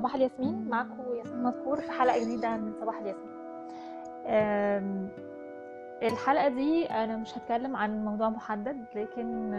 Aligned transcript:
صباح 0.00 0.14
الياسمين 0.14 0.68
معكم 0.68 1.14
ياسمين 1.18 1.42
مذكور 1.42 1.80
في 1.80 1.90
حلقة 1.92 2.18
جديدة 2.24 2.56
من 2.56 2.72
صباح 2.80 2.98
الياسمين. 2.98 3.30
آم، 4.26 5.08
الحلقة 6.02 6.48
دي 6.48 6.86
أنا 6.86 7.16
مش 7.16 7.38
هتكلم 7.38 7.76
عن 7.76 8.04
موضوع 8.04 8.28
محدد 8.28 8.84
لكن 8.94 9.54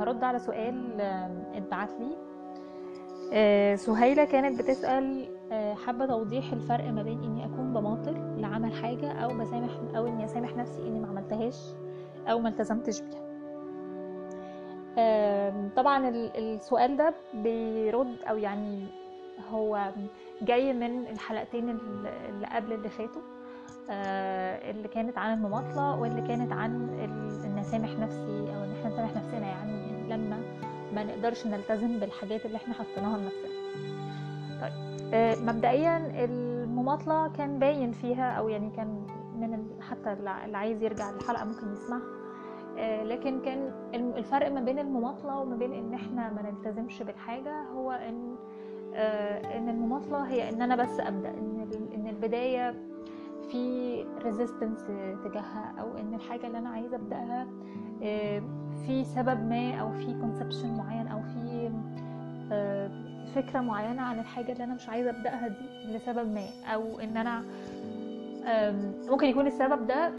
هرد 0.00 0.24
على 0.24 0.38
سؤال 0.38 1.00
اتبعت 1.54 1.90
لي. 2.00 2.16
آه، 3.32 3.74
سهيلة 3.74 4.24
كانت 4.24 4.58
بتسأل 4.62 5.28
آه، 5.52 5.74
حابة 5.74 6.06
توضيح 6.06 6.52
الفرق 6.52 6.84
ما 6.84 7.02
بين 7.02 7.22
إني 7.24 7.44
أكون 7.44 7.72
بماطل 7.72 8.40
لعمل 8.40 8.72
حاجة 8.72 9.12
أو 9.12 9.38
بسامح 9.38 9.70
أو 9.96 10.06
إني 10.06 10.24
أسامح 10.24 10.56
نفسي 10.56 10.88
إني 10.88 11.00
ما 11.00 11.08
عملتهاش 11.08 11.56
أو 12.28 12.38
ما 12.38 12.48
التزمتش 12.48 13.00
بيها. 13.00 13.24
طبعا 15.76 16.08
ال- 16.08 16.36
السؤال 16.36 16.96
ده 16.96 17.14
بيرد 17.34 18.16
أو 18.30 18.36
يعني 18.36 18.86
هو 19.50 19.90
جاي 20.42 20.72
من 20.72 21.06
الحلقتين 21.06 21.68
ال- 21.70 22.06
اللي 22.28 22.46
قبل 22.46 22.72
اللي 22.72 22.88
فاتوا 22.88 23.22
آه، 23.90 24.70
اللي 24.70 24.88
كانت 24.88 25.18
عن 25.18 25.32
المماطلة 25.38 26.00
واللي 26.00 26.28
كانت 26.28 26.52
عن 26.52 26.88
إن 27.44 27.58
اسامح 27.58 27.90
نفسي 27.90 28.54
أو 28.56 28.64
إن 28.64 28.72
إحنا 28.78 28.88
نسامح 28.90 29.16
نفسنا 29.16 29.46
يعني 29.46 30.02
لما 30.08 30.38
ما 30.94 31.04
نقدرش 31.04 31.46
نلتزم 31.46 31.98
بالحاجات 31.98 32.46
اللي 32.46 32.56
إحنا 32.56 32.74
حطيناها 32.74 33.18
لنفسنا. 33.18 33.50
طيب 34.60 34.72
آه، 35.14 35.36
مبدئيا 35.40 36.24
المماطلة 36.24 37.28
كان 37.28 37.58
باين 37.58 37.92
فيها 37.92 38.30
أو 38.32 38.48
يعني 38.48 38.70
كان 38.70 39.06
من 39.36 39.82
حتى 39.82 40.12
اللي 40.12 40.56
عايز 40.56 40.82
يرجع 40.82 41.10
للحلقة 41.10 41.44
ممكن 41.44 41.72
يسمعها. 41.72 42.02
آه، 42.78 43.02
لكن 43.04 43.40
كان 43.42 43.72
الفرق 43.94 44.50
ما 44.52 44.60
بين 44.60 44.78
المماطلة 44.78 45.38
وما 45.40 45.56
بين 45.56 45.72
إن 45.72 45.94
إحنا 45.94 46.32
ما 46.32 46.42
نلتزمش 46.50 47.02
بالحاجة 47.02 47.62
هو 47.62 47.92
إن 47.92 48.36
إن 49.56 49.68
المماطلة 49.68 50.22
هي 50.28 50.48
إن 50.48 50.62
أنا 50.62 50.76
بس 50.76 51.00
أبدأ 51.00 51.30
إن 51.30 51.68
إن 51.94 52.06
البداية 52.06 52.74
في 53.50 54.04
resistance 54.24 54.86
تجاهها 55.24 55.74
أو 55.80 55.98
إن 55.98 56.14
الحاجة 56.14 56.46
اللي 56.46 56.58
أنا 56.58 56.68
عايزة 56.68 56.96
أبدأها 56.96 57.46
آه، 58.02 58.42
في 58.86 59.04
سبب 59.04 59.48
ما 59.48 59.74
أو 59.74 59.92
في 59.92 60.06
conception 60.20 60.76
معين 60.76 61.06
أو 61.08 61.22
في 61.22 61.70
آه، 62.52 62.90
فكرة 63.34 63.60
معينة 63.60 64.02
عن 64.02 64.18
الحاجة 64.18 64.52
اللي 64.52 64.64
أنا 64.64 64.74
مش 64.74 64.88
عايزة 64.88 65.10
أبدأها 65.10 65.48
دي 65.48 65.96
لسبب 65.96 66.34
ما 66.34 66.46
أو 66.74 67.00
إن 67.00 67.16
أنا 67.16 67.42
ممكن 69.10 69.26
يكون 69.26 69.46
السبب 69.46 69.86
ده 69.86 70.12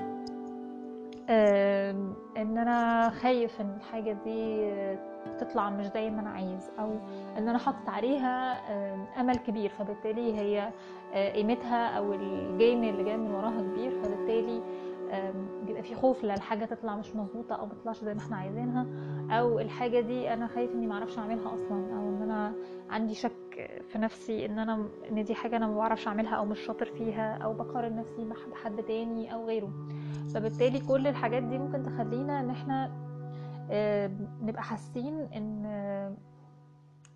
إن 2.37 2.57
أنا 2.57 3.09
خايف 3.09 3.61
إن 3.61 3.73
الحاجة 3.77 4.17
دي 4.25 4.71
تطلع 5.39 5.69
مش 5.69 5.85
زي 5.85 6.09
ما 6.09 6.21
أنا 6.21 6.29
عايز 6.29 6.69
أو 6.79 6.91
إن 7.37 7.49
أنا 7.49 7.57
حاطط 7.57 7.89
عليها 7.89 8.53
أمل 9.21 9.35
كبير. 9.35 9.69
فبالتالي 9.69 10.37
هي 10.39 10.71
آه، 11.13 11.31
قيمتها 11.31 11.87
أو 11.97 12.13
الجين 12.13 12.83
اللي 12.83 13.03
جاي 13.03 13.17
من 13.17 13.31
وراها 13.31 13.61
كبير. 13.61 13.91
فبالتالي 14.03 14.61
بيبقى 15.65 15.83
في 15.83 15.95
خوف 15.95 16.23
للحاجه 16.23 16.65
تطلع 16.65 16.95
مش 16.95 17.15
مظبوطة 17.15 17.55
أو 17.55 17.65
ما 17.65 17.73
تطلعش 17.73 18.03
زي 18.03 18.13
ما 18.13 18.19
إحنا 18.19 18.37
عايزينها 18.37 18.85
أو 19.39 19.59
الحاجة 19.59 19.99
دي 19.99 20.33
أنا 20.33 20.47
خايف 20.47 20.71
إني 20.71 20.87
معرفش 20.87 21.17
أعملها 21.19 21.53
أصلا 21.53 21.77
أو 21.97 22.09
إن 22.09 22.21
أنا 22.21 22.53
عندي 22.89 23.13
شك 23.15 23.81
في 23.87 23.97
نفسي 23.99 24.45
إن 24.45 24.59
أنا 24.59 24.85
إن 25.11 25.23
دي 25.23 25.35
حاجة 25.35 25.57
أنا 25.57 25.67
ما 25.67 25.75
بعرفش 25.77 26.07
أعملها 26.07 26.35
أو 26.35 26.45
مش 26.45 26.59
شاطر 26.59 26.85
فيها 26.85 27.37
أو 27.37 27.53
بقارن 27.53 27.95
نفسي 27.95 28.25
بح- 28.25 28.47
بحد 28.51 28.83
تاني 28.83 29.33
أو 29.33 29.45
غيره. 29.45 29.69
فبالتالي 30.33 30.79
كل 30.79 31.07
الحاجات 31.07 31.43
دي 31.43 31.57
ممكن 31.57 31.83
تخلينا 31.83 32.39
إن 32.39 32.49
إحنا 32.49 32.91
نبقى 34.43 34.63
حاسين 34.63 35.19
إن 35.35 35.63
آه، 35.65 36.13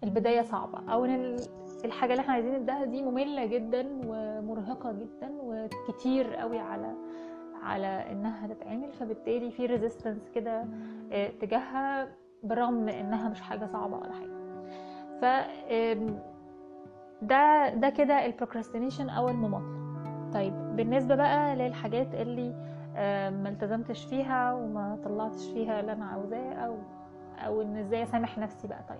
البداية 0.03 0.41
صعبة 0.41 0.91
أو 0.93 1.05
إن 1.05 1.09
ال- 1.15 1.39
الحاجة 1.85 2.11
اللي 2.11 2.21
إحنا 2.21 2.33
عايزين 2.33 2.53
نبدأها 2.53 2.85
دي 2.85 3.01
مملة 3.01 3.45
جدا 3.45 3.87
ومرهقة 4.07 4.91
جدا 4.91 5.29
وكتير 5.43 6.35
قوي 6.35 6.59
على 6.59 6.93
على 7.63 7.87
إنها 8.11 8.47
تتعمل. 8.47 8.93
فبالتالي 8.93 9.51
في 9.51 9.65
ريزيستنس 9.65 10.29
كده 10.35 10.65
آه، 11.11 11.27
تجاهها 11.41 12.07
بالرغم 12.43 12.89
إنها 12.89 13.29
مش 13.29 13.41
حاجة 13.41 13.65
صعبة 13.65 13.97
ولا 13.97 14.13
حاجة. 14.13 14.39
ف 15.21 15.49
ده 17.21 17.69
ده 17.73 17.89
كده 17.89 18.25
البروكراستينيشن 18.25 19.09
أو 19.09 19.29
المماطلة. 19.29 19.79
طيب 20.33 20.75
بالنسبة 20.75 21.15
بقى 21.15 21.55
للحاجات 21.55 22.13
اللي 22.15 22.49
آه، 22.49 22.68
ما 23.29 23.49
التزمتش 23.49 24.05
فيها 24.05 24.53
وما 24.53 24.99
طلعتش 25.03 25.45
فيها 25.47 25.79
اللي 25.79 25.91
أنا 25.91 26.05
عاوزاه 26.05 26.53
أو 26.53 26.77
أو 27.37 27.61
إن 27.61 27.77
إزاي 27.77 28.03
أسامح 28.03 28.37
نفسي 28.37 28.67
بقى. 28.67 28.83
طيب 28.89 28.99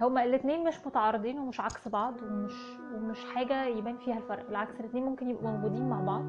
هما 0.00 0.24
الاتنين 0.24 0.64
مش 0.64 0.86
متعارضين 0.86 1.38
ومش 1.38 1.60
عكس 1.60 1.88
بعض 1.88 2.14
ومش 2.22 2.52
ومش 2.94 3.24
حاجة 3.34 3.64
يبان 3.66 3.96
فيها 3.96 4.16
الفرق. 4.18 4.46
بالعكس 4.46 4.80
الاتنين 4.80 5.04
ممكن 5.04 5.30
يبقوا 5.30 5.50
موجودين 5.50 5.88
مع 5.88 6.00
بعض. 6.00 6.24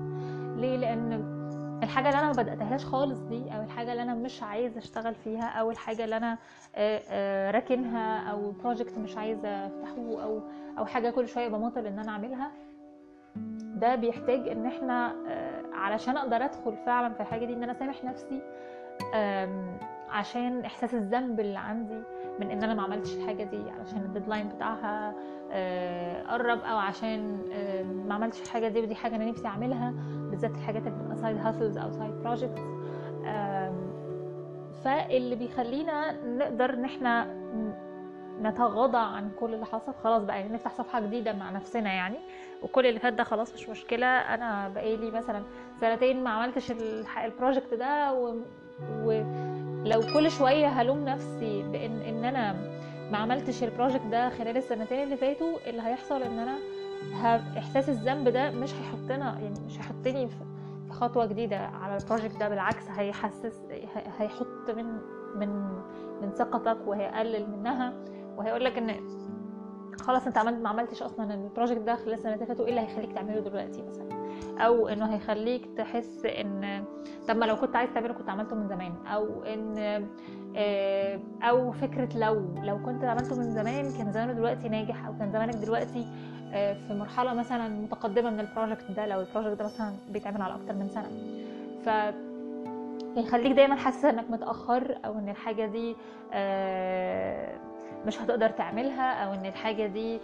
ليه؟ 0.59 0.77
لأن 0.77 1.41
الحاجة 1.83 2.07
اللي 2.09 2.19
أنا 2.19 2.27
ما 2.27 2.33
بدأتهاش 2.43 2.85
خالص 2.85 3.19
دي 3.19 3.55
أو 3.55 3.61
الحاجة 3.63 3.91
اللي 3.91 4.03
أنا 4.03 4.13
مش 4.13 4.43
عايزة 4.43 4.77
أشتغل 4.77 5.15
فيها 5.15 5.43
أو 5.49 5.71
الحاجة 5.71 6.03
اللي 6.03 6.17
أنا 6.17 6.37
آه، 6.75 7.01
آه، 7.09 7.51
راكنها 7.51 8.31
أو 8.31 8.51
project 8.51 8.97
مش 8.97 9.17
عايزة 9.17 9.47
أفتحه 9.67 10.23
أو 10.23 10.41
أو 10.77 10.85
حاجة 10.85 11.09
كل 11.09 11.27
شوية 11.27 11.47
بماطل 11.47 11.85
إن 11.85 11.99
أنا 11.99 12.11
أعملها 12.11 12.51
ده 13.75 13.95
بيحتاج 13.95 14.47
إن 14.47 14.65
إحنا 14.65 15.15
آه، 15.27 15.50
علشان 15.81 16.17
أقدر 16.17 16.35
أدخل 16.45 16.77
فعلا 16.85 17.13
في 17.13 17.19
الحاجة 17.21 17.45
دي 17.45 17.53
إن 17.53 17.63
أنا 17.63 17.71
أسامح 17.71 18.03
نفسي 18.03 18.41
عشان 20.09 20.65
إحساس 20.65 20.93
الذنب 20.93 21.39
اللي 21.39 21.59
عندي 21.59 22.01
من 22.39 22.51
إن 22.51 22.63
أنا 22.63 22.73
ما 22.73 22.81
عملتش 22.83 23.15
الحاجة 23.17 23.43
دي 23.43 23.69
علشان 23.79 23.97
ال 24.01 24.07
deadline 24.07 24.49
بتاعها 24.49 25.15
آه، 25.51 26.23
قرب 26.23 26.59
أو 26.59 26.77
عشان 26.77 27.37
ما 28.07 28.13
عملتش 28.15 28.41
الحاجة 28.41 28.67
دي 28.67 28.79
ودي 28.79 28.95
حاجة 28.95 29.15
أنا 29.15 29.25
نفسي 29.25 29.47
أعملها 29.47 29.93
بالذات 30.29 30.51
الحاجات 30.51 30.87
اللي 30.87 30.97
بتبقى 30.99 31.15
side 31.17 31.37
hustles 31.37 31.77
أو 31.77 31.91
side 31.91 32.11
projects 32.23 32.61
فاللي 34.83 35.35
بيخلينا 35.35 36.11
نقدر 36.25 36.73
إن 36.73 36.85
إحنا 36.85 37.40
نتغاضى 38.41 38.97
عن 38.97 39.31
كل 39.39 39.53
اللي 39.53 39.65
حصل. 39.65 39.93
خلاص 40.03 40.23
بقى 40.23 40.39
يعني 40.39 40.53
نفتح 40.53 40.73
صفحة 40.73 40.99
جديدة 40.99 41.33
مع 41.33 41.51
نفسنا 41.51 41.93
يعني. 41.93 42.17
وكل 42.63 42.85
اللي 42.85 42.99
فات 42.99 43.13
ده 43.13 43.23
خلاص 43.23 43.53
مش 43.53 43.69
مشكلة. 43.69 44.05
أنا 44.07 44.69
بقالي 44.69 45.11
مثلا 45.11 45.43
سنتين 45.81 46.23
ما 46.23 46.29
عملتش 46.29 46.71
ال 47.25 47.31
project 47.31 47.73
ده 47.73 48.13
و... 48.13 48.35
ولو 49.03 50.01
كل 50.13 50.31
شوية 50.31 50.67
هلوم 50.67 51.05
نفسي 51.05 51.63
بان 51.63 52.01
إن 52.01 52.25
أنا 52.25 52.53
ما 53.11 53.17
عملتش 53.17 53.63
ال 53.63 53.69
project 53.69 54.05
ده 54.05 54.29
خلال 54.29 54.57
السنتين 54.57 55.03
اللي 55.03 55.17
فاتوا 55.17 55.57
اللي 55.67 55.81
هيحصل 55.81 56.21
إن 56.23 56.39
أنا 56.39 56.55
ه... 57.13 57.57
إحساس 57.59 57.89
الذنب 57.89 58.29
ده 58.29 58.51
مش 58.51 58.73
هيحطنا 58.73 59.39
يعني 59.39 59.59
مش 59.65 59.77
هيحطني 59.77 60.27
في 60.27 60.35
خطوة 60.93 61.25
جديدة 61.25 61.57
على 61.57 61.97
ال 61.97 62.03
project 62.03 62.39
ده. 62.39 62.49
بالعكس 62.49 62.89
هيحسس 62.89 63.61
هي- 63.69 63.87
هيحط 64.19 64.69
من 64.77 64.85
من 65.35 65.49
من 66.21 66.31
ثقتك 66.35 66.77
وهيقلل 66.87 67.49
منها. 67.49 67.93
وهيقول 68.41 68.65
لك 68.65 68.77
إن 68.77 68.95
خلاص 70.01 70.27
أنت 70.27 70.37
عملت 70.37 70.57
ما 70.61 70.69
عملتش 70.69 71.01
أصلا 71.03 71.33
ال 71.33 71.39
project 71.39 71.81
ده 71.81 71.95
خلال 71.95 72.13
السنتين 72.13 72.33
اللي 72.33 72.45
فاتوا 72.45 72.65
إيه 72.65 72.69
اللي 72.69 72.81
هيخليك 72.81 73.13
تعمله 73.13 73.39
دلوقتي 73.39 73.81
مثلا؟ 73.81 74.21
أو 74.65 74.87
إنه 74.87 75.05
هيخليك 75.13 75.65
تحس 75.77 76.25
إن 76.25 76.83
طب 77.27 77.35
ما 77.37 77.45
لو 77.45 77.55
كنت 77.55 77.75
عايز 77.75 77.89
تعمله 77.93 78.13
كنت 78.13 78.29
عملته 78.29 78.55
من 78.55 78.67
زمان. 78.67 78.93
أو 79.07 79.43
إن 79.43 79.77
آه، 80.55 81.19
أو 81.41 81.71
فكرة 81.71 82.09
لو 82.17 82.41
لو 82.63 82.83
كنت 82.85 83.03
عملته 83.03 83.35
من 83.37 83.51
زمان 83.51 83.91
كان 83.97 84.11
زمانه 84.11 84.33
دلوقتي 84.33 84.69
ناجح 84.69 85.05
أو 85.05 85.13
كان 85.19 85.31
زمانك 85.31 85.55
دلوقتي 85.55 86.07
آه، 86.53 86.73
في 86.73 86.93
مرحلة 86.93 87.33
مثلا 87.33 87.67
متقدمة 87.69 88.29
من 88.29 88.39
ال 88.39 88.46
project 88.46 88.91
ده 88.91 89.05
لو 89.05 89.19
ال 89.19 89.24
project 89.24 89.59
ده 89.59 89.65
مثلا 89.65 89.91
بيتعمل 90.09 90.41
على 90.41 90.53
أكتر 90.55 90.73
من 90.73 90.89
سنة. 90.89 91.09
ف 91.85 92.13
يخليك 93.17 93.51
دايما 93.51 93.75
حاسس 93.75 94.05
إنك 94.05 94.31
متأخر 94.31 94.97
أو 95.05 95.13
إن 95.19 95.29
الحاجة 95.29 95.65
دي 95.65 95.95
آه، 96.33 97.57
مش 98.05 98.21
هتقدر 98.21 98.49
تعملها 98.49 99.25
أو 99.25 99.33
إن 99.33 99.45
الحاجة 99.45 99.85
دي 99.87 100.19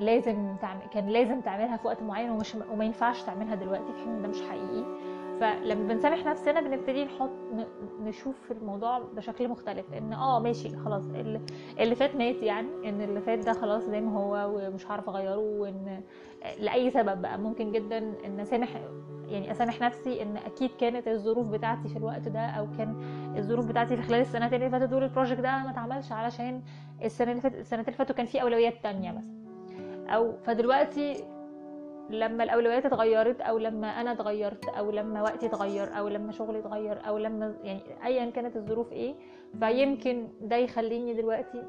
لازم 0.00 0.56
تعمل 0.60 0.80
كان 0.92 1.08
لازم 1.08 1.40
تعملها 1.40 1.76
في 1.76 1.86
وقت 1.86 2.02
معين 2.02 2.30
ومش 2.30 2.54
وما 2.72 2.84
ينفعش 2.84 3.22
تعملها 3.22 3.54
دلوقتي 3.54 3.92
في 3.92 3.98
حين 4.04 4.22
ده 4.22 4.28
مش 4.28 4.42
حقيقي. 4.42 4.84
فلما 5.40 5.88
بنسامح 5.94 6.24
نفسنا 6.26 6.60
بنبتدي 6.60 7.04
نحط 7.04 7.30
نشوف 8.00 8.50
الموضوع 8.52 8.98
بشكل 8.98 9.48
مختلف 9.48 9.92
إن 9.94 10.12
آه 10.12 10.38
ماشي 10.40 10.76
خلاص 10.76 11.04
اللي, 11.06 11.40
اللي 11.80 11.94
فات 11.94 12.16
مات 12.16 12.42
يعني 12.42 12.68
إن 12.84 13.00
اللي 13.00 13.20
فات 13.20 13.38
ده 13.38 13.52
خلاص 13.52 13.82
زي 13.82 14.00
ما 14.00 14.12
هو 14.18 14.50
ومش 14.56 14.86
هعرف 14.86 15.08
أغيره 15.08 15.36
وإن 15.38 16.00
لأي 16.58 16.90
سبب 16.90 17.22
بقى 17.22 17.38
ممكن 17.38 17.72
جدا 17.72 17.98
إن 18.26 18.40
أسامح 18.40 18.68
يعني 19.30 19.50
أسامح 19.50 19.80
نفسي 19.80 20.22
إن 20.22 20.36
أكيد 20.36 20.70
كانت 20.80 21.08
الظروف 21.08 21.46
بتاعتي 21.46 21.88
في 21.88 21.96
الوقت 21.96 22.28
ده 22.28 22.40
أو 22.40 22.66
كان 22.78 22.94
الظروف 23.36 23.66
بتاعتي 23.66 23.96
في 23.96 24.02
خلال 24.02 24.20
السنتين 24.20 24.54
اللي 24.58 24.70
فاتوا 24.70 24.86
دول 24.86 25.02
ال 25.02 25.07
project 25.07 25.40
ده 25.40 25.50
ما 25.58 25.70
اتعملش 25.70 26.12
علشان 26.12 26.62
السنة 27.04 27.30
اللي 27.30 27.42
فاتت 27.42 27.54
السنتين 27.56 27.84
اللي 27.84 27.96
فاتوا 27.98 28.14
كان 28.14 28.26
في 28.26 28.42
أولويات 28.42 28.74
تانية 28.82 29.10
مثلا 29.12 29.40
أو 30.14 30.32
فدلوقتي 30.44 31.24
لما 32.10 32.44
الأولويات 32.44 32.86
اتغيرت 32.86 33.40
أو 33.40 33.58
لما 33.58 34.00
أنا 34.00 34.12
اتغيرت 34.12 34.64
أو 34.68 34.90
لما 34.90 35.22
وقتي 35.22 35.46
اتغير 35.46 35.98
أو 35.98 36.08
لما 36.08 36.32
شغلي 36.32 36.58
اتغير 36.58 37.08
أو 37.08 37.18
لما 37.18 37.54
يعني 37.62 37.80
ايا 38.04 38.30
كانت 38.30 38.56
الظروف 38.56 38.92
إيه 38.92 39.14
فيمكن 39.60 40.28
ده 40.40 40.56
يخليني 40.56 41.14
دلوقتي 41.14 41.62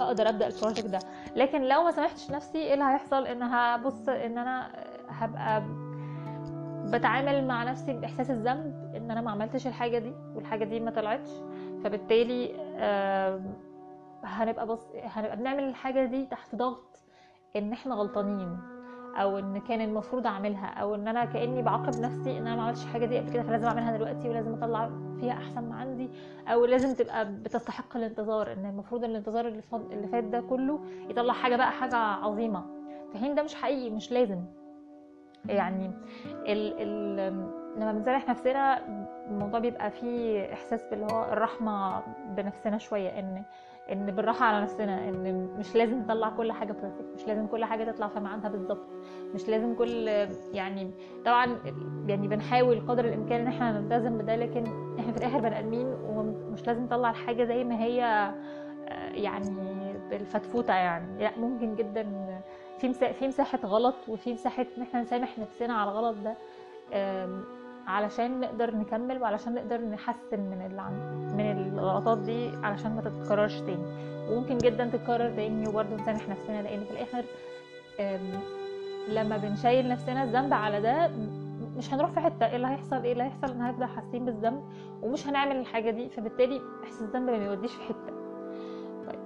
أقدر 0.00 0.28
أبدأ 0.28 0.46
البروجكت 0.46 0.86
ده. 0.86 0.98
لكن 1.36 1.62
لو 1.68 1.82
ما 1.84 1.90
سامحتش 1.90 2.30
نفسي 2.30 2.58
إيه 2.58 2.74
اللي 2.74 2.84
هيحصل؟ 2.84 3.26
إن 3.26 3.42
هبص 3.42 4.08
إن 4.08 4.38
أنا 4.38 4.70
هبقى 5.08 5.62
بتعامل 6.90 7.46
مع 7.46 7.64
نفسي 7.64 7.92
بإحساس 7.92 8.30
الذنب 8.30 8.92
إن 8.96 9.10
أنا 9.10 9.20
ما 9.20 9.30
عملتش 9.30 9.66
الحاجة 9.66 9.98
دي 9.98 10.12
والحاجة 10.34 10.64
دي 10.64 10.80
ما 10.80 10.90
طلعتش. 10.90 11.30
فبالتالي 11.84 12.52
هنبقى 14.24 14.66
بص 14.66 14.86
هنبقى 15.04 15.36
بنعمل 15.36 15.64
الحاجة 15.64 16.04
دي 16.04 16.26
تحت 16.26 16.54
ضغط 16.54 16.98
إن 17.56 17.72
إحنا 17.72 17.94
غلطانين 17.94 18.58
أو 19.16 19.38
إن 19.38 19.60
كان 19.60 19.80
المفروض 19.80 20.26
أعملها 20.26 20.66
أو 20.66 20.94
إن 20.94 21.08
أنا 21.08 21.24
كأني 21.24 21.62
بعاقب 21.62 22.00
نفسي 22.00 22.38
إن 22.38 22.46
أنا 22.46 22.56
ما 22.56 22.62
عملتش 22.62 22.84
الحاجة 22.84 23.06
دي 23.06 23.18
قبل 23.18 23.32
كده 23.32 23.42
فلازم 23.42 23.66
أعملها 23.68 23.96
دلوقتي 23.96 24.28
ولازم 24.28 24.54
أطلع 24.54 24.90
فيها 25.20 25.32
أحسن 25.32 25.68
ما 25.68 25.74
عندي 25.76 26.10
أو 26.48 26.64
لازم 26.64 26.94
تبقى 26.94 27.32
بتستحق 27.32 27.96
الانتظار 27.96 28.52
إن 28.52 28.66
المفروض 28.66 29.04
الانتظار 29.04 29.48
اللي 29.48 30.08
فات 30.12 30.24
ده 30.24 30.40
كله 30.40 30.80
يطلع 31.08 31.32
حاجة 31.32 31.56
بقى 31.56 31.70
حاجة 31.72 31.96
عظيمة. 31.96 32.64
في 33.12 33.18
حين 33.18 33.34
ده 33.34 33.42
مش 33.42 33.54
حقيقي 33.54 33.90
مش 33.90 34.12
لازم. 34.12 34.44
يعني 35.48 35.90
ال 36.48 36.74
ال 36.82 37.16
لما 37.76 37.92
بنسامح 37.92 38.28
نفسنا 38.28 38.78
الموضوع 39.30 39.60
بيبقى 39.60 39.90
فيه 39.90 40.52
إحساس 40.52 40.84
باللي 40.90 41.06
هو 41.12 41.24
الرحمة 41.32 42.02
بنفسنا 42.36 42.78
شوية 42.78 43.08
إن 43.18 43.42
إن 43.92 44.06
بالراحة 44.06 44.46
على 44.46 44.62
نفسنا 44.62 45.08
إن 45.08 45.48
مش 45.58 45.74
لازم 45.76 45.98
نطلع 45.98 46.28
كل 46.28 46.52
حاجة 46.52 46.72
بيرفكت 46.72 47.04
مش 47.14 47.26
لازم 47.26 47.46
كل 47.46 47.64
حاجة 47.64 47.90
تطلع 47.90 48.08
في 48.08 48.20
ميعادها 48.20 48.48
بالظبط 48.50 48.86
مش 49.34 49.48
لازم 49.48 49.74
كل 49.74 50.08
يعني 50.52 50.90
طبعا 51.24 51.58
يعني 52.06 52.28
بنحاول 52.28 52.80
قدر 52.88 53.04
الإمكان 53.04 53.40
إن 53.40 53.46
إحنا 53.46 53.80
نلتزم 53.80 54.18
بده 54.18 54.36
لكن 54.36 54.64
إحنا 54.98 55.12
في 55.12 55.18
الآخر 55.18 55.38
بني 55.38 55.58
آدمين 55.58 55.86
ومش 55.86 56.66
لازم 56.66 56.84
نطلع 56.84 57.10
الحاجة 57.10 57.44
زي 57.44 57.64
ما 57.64 57.80
هي 57.82 58.30
يعني 59.14 59.94
بالفتفوتة 60.10 60.74
يعني. 60.74 61.22
لأ 61.24 61.38
ممكن 61.38 61.74
جدا 61.76 62.02
في 62.80 63.12
في 63.12 63.28
مساحة 63.28 63.58
غلط 63.64 63.94
وفي 64.08 64.32
مساحة 64.32 64.66
إن 64.78 64.82
إحنا 64.82 65.02
نسامح 65.02 65.38
نفسنا 65.38 65.74
على 65.74 65.90
الغلط 65.90 66.16
ده 66.24 66.34
علشان 67.86 68.40
نقدر 68.40 68.76
نكمل 68.76 69.22
وعلشان 69.22 69.54
نقدر 69.54 69.80
نحسن 69.80 70.40
من 70.40 70.62
اللي 70.66 70.82
من 71.34 71.72
الغلطات 71.78 72.18
دي 72.18 72.50
علشان 72.62 72.96
ما 72.96 73.02
تتكررش 73.02 73.60
تاني. 73.60 73.84
وممكن 74.30 74.58
جدا 74.58 74.84
تتكرر 74.84 75.30
تاني 75.30 75.68
وبرضه 75.68 75.94
نسامح 75.96 76.28
نفسنا 76.28 76.62
لأن 76.62 76.84
في 76.84 76.90
الآخر 76.90 77.24
لما 79.08 79.36
بنشيل 79.36 79.88
نفسنا 79.88 80.24
الذنب 80.24 80.52
على 80.54 80.80
ده 80.80 81.10
مش 81.76 81.94
هنروح 81.94 82.10
في 82.10 82.20
حتة 82.20 82.46
إيه 82.46 82.56
اللي 82.56 82.66
هيحصل 82.66 82.96
إيه 82.96 83.12
اللي 83.12 83.24
هيحصل 83.24 83.50
إن 83.52 83.60
هنفضل 83.60 83.84
حاسين 83.86 84.24
بالذنب 84.24 84.62
ومش 85.02 85.26
هنعمل 85.26 85.56
الحاجة 85.56 85.90
دي 85.90 86.08
فبالتالي 86.08 86.60
إحساس 86.84 87.02
الذنب 87.02 87.30
ما 87.30 87.38
بيوديش 87.38 87.72
في 87.72 87.82
حتة. 87.82 88.12
طيب 89.06 89.20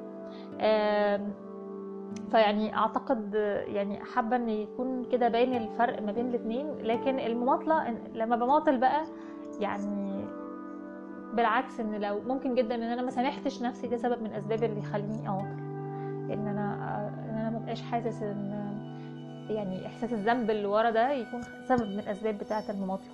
فيعني 2.34 2.76
أعتقد 2.76 3.34
يعني 3.66 4.00
حابة 4.04 4.36
إن 4.36 4.48
يكون 4.48 5.04
كده 5.12 5.28
باين 5.28 5.56
الفرق 5.56 6.02
ما 6.02 6.12
بين 6.12 6.26
الاثنين 6.28 6.78
لكن 6.78 7.18
المماطلة 7.18 7.90
لما 8.14 8.36
بماطل 8.36 8.78
بقى 8.78 9.04
يعني 9.60 10.24
بالعكس 11.34 11.80
إن 11.80 11.94
لو 12.00 12.20
ممكن 12.26 12.54
جدا 12.54 12.74
إن 12.74 12.82
أنا 12.82 13.02
ما 13.02 13.10
سامحتش 13.10 13.62
نفسي 13.62 13.86
ده 13.86 13.96
سبب 13.96 14.20
من 14.22 14.26
الاسباب 14.26 14.62
اللي 14.62 14.78
يخليني 14.80 15.28
اماطل 15.28 15.58
إن 16.32 16.46
أنا 16.48 16.74
إن 17.30 17.38
أنا 17.38 17.50
ما 17.50 17.58
بقاش 17.58 17.82
حاسس 17.82 18.22
إن 18.22 18.74
يعني 19.50 19.86
إحساس 19.86 20.12
الذنب 20.12 20.50
اللي 20.50 20.66
ورا 20.66 20.90
ده 20.90 21.10
يكون 21.12 21.40
سبب 21.68 21.88
من 21.88 21.98
الاسباب 21.98 22.38
بتاعة 22.38 22.64
المماطلة 22.70 23.12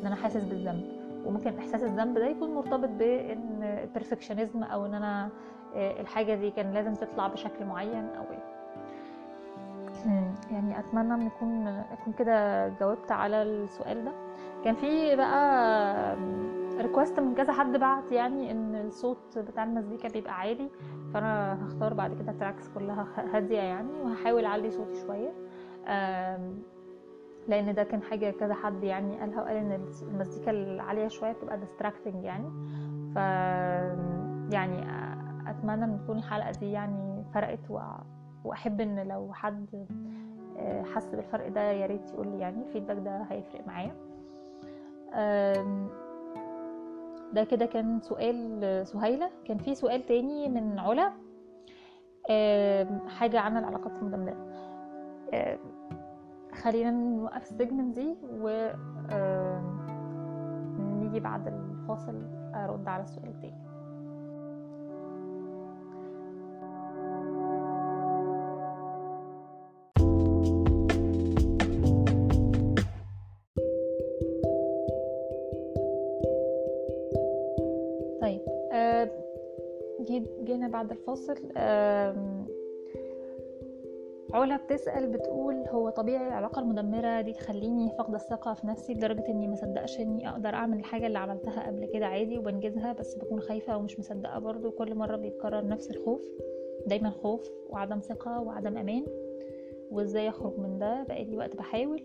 إن 0.00 0.06
أنا 0.06 0.16
حاسس 0.16 0.44
بالذنب. 0.44 0.84
وممكن 1.26 1.58
إحساس 1.58 1.82
الذنب 1.82 2.18
ده 2.18 2.26
يكون 2.26 2.54
مرتبط 2.54 2.88
بإن 2.88 3.62
ال 3.62 3.69
perfectionism 3.69 4.62
أو 4.62 4.86
إن 4.86 4.94
أنا 4.94 5.28
الحاجة 5.76 6.34
دي 6.34 6.50
كان 6.50 6.72
لازم 6.72 6.94
تطلع 6.94 7.28
بشكل 7.28 7.64
معين 7.64 8.08
أو 8.18 8.22
إيه. 8.32 8.61
يعني 10.50 10.78
أتمنى 10.78 11.14
إن 11.14 11.26
اكون 11.26 11.66
اكون 11.66 12.12
كده 12.18 12.68
جاوبت 12.68 13.12
على 13.12 13.42
السؤال 13.42 14.04
ده. 14.04 14.12
كان 14.64 14.74
في 14.74 15.16
بقى 15.16 16.16
request 16.78 17.20
من 17.20 17.34
كذا 17.34 17.52
حد 17.52 17.76
بعت 17.76 18.12
يعني 18.12 18.50
إن 18.50 18.74
الصوت 18.74 19.38
بتاع 19.38 19.64
المزيكا 19.64 20.08
بيبقى 20.08 20.38
عالي 20.38 20.70
فأنا 21.14 21.58
هختار 21.66 21.94
بعد 21.94 22.14
كده 22.14 22.32
tracks 22.32 22.68
كلها 22.68 23.06
هادية 23.34 23.58
يعني 23.58 24.00
وهحاول 24.04 24.44
أعلي 24.44 24.70
صوتي 24.70 25.00
شوية. 25.06 25.32
لأن 27.48 27.74
ده 27.74 27.82
كان 27.82 28.02
حاجة 28.02 28.30
كذا 28.30 28.54
حد 28.54 28.84
يعني 28.84 29.20
قالها 29.20 29.42
وقال 29.42 29.56
إن 29.56 29.84
المزيكا 30.02 30.50
العالية 30.50 31.08
شوية 31.08 31.32
بتبقى 31.32 31.58
distracting 31.58 32.24
يعني. 32.24 32.50
ف 33.14 33.16
يعني 34.54 34.84
أتمنى 35.50 35.84
إن 35.84 35.98
تكون 36.04 36.16
الحلقة 36.18 36.50
دي 36.50 36.72
يعني 36.72 37.24
فرقت 37.34 37.70
وأحب 38.44 38.80
إن 38.80 39.08
لو 39.08 39.32
حد 39.32 39.86
حس 40.94 41.06
بالفرق 41.06 41.48
ده 41.48 41.60
يا 41.60 41.86
ريت 41.86 42.10
يقول 42.10 42.28
لي 42.28 42.38
يعني 42.38 42.62
ال 42.62 42.66
feedback 42.66 42.96
ده 42.98 43.22
هيفرق 43.22 43.66
معايا. 43.66 43.94
ده 47.32 47.44
كده 47.44 47.66
كان 47.66 48.00
سؤال 48.00 48.86
سهيلة. 48.86 49.30
كان 49.44 49.58
في 49.58 49.74
سؤال 49.74 50.06
تاني 50.06 50.48
من 50.48 50.78
علا. 50.78 51.12
حاجة 53.08 53.40
عن 53.40 53.56
العلاقات 53.56 53.92
المدمرة 54.02 54.52
خلينا 56.52 56.90
نوقف 56.90 57.42
السيجمنت 57.42 57.94
دي 57.98 58.16
و 58.40 58.70
نيجي 60.78 61.20
بعد 61.20 61.46
الفاصل 61.48 62.22
أرد 62.54 62.88
على 62.88 63.02
السؤال 63.02 63.28
التاني. 63.28 63.71
بعد 80.72 80.90
الفاصل 80.90 81.38
علا 84.34 84.56
بتسأل 84.56 85.06
بتقول 85.06 85.54
هو 85.54 85.90
طبيعي 85.90 86.28
العلاقة 86.28 86.60
المدمرة 86.60 87.20
دي 87.20 87.32
تخليني 87.32 87.90
فاقدة 87.98 88.16
الثقة 88.16 88.54
في 88.54 88.66
نفسي 88.66 88.94
لدرجة 88.94 89.24
إني 89.28 89.48
مصدقش 89.48 90.00
اني 90.00 90.28
أقدر 90.28 90.48
أعمل 90.48 90.78
الحاجة 90.78 91.06
اللي 91.06 91.18
عملتها 91.18 91.66
قبل 91.66 91.86
كده 91.86 92.06
عادي 92.06 92.38
وبنجزها 92.38 92.92
بس 92.92 93.14
بكون 93.14 93.40
خايفة 93.40 93.76
ومش 93.76 93.98
مصدقة 93.98 94.38
برضو 94.38 94.70
كل 94.70 94.94
مرة 94.94 95.16
بيتكرر 95.16 95.66
نفس 95.66 95.90
الخوف 95.90 96.22
دايما 96.86 97.10
خوف 97.10 97.50
وعدم 97.70 98.00
ثقة 98.00 98.40
وعدم 98.40 98.76
أمان. 98.76 99.04
وإزاي 99.90 100.28
أخرج 100.28 100.58
من 100.58 100.78
ده؟ 100.78 101.02
بقالي 101.02 101.36
وقت 101.36 101.56
بحاول 101.56 102.02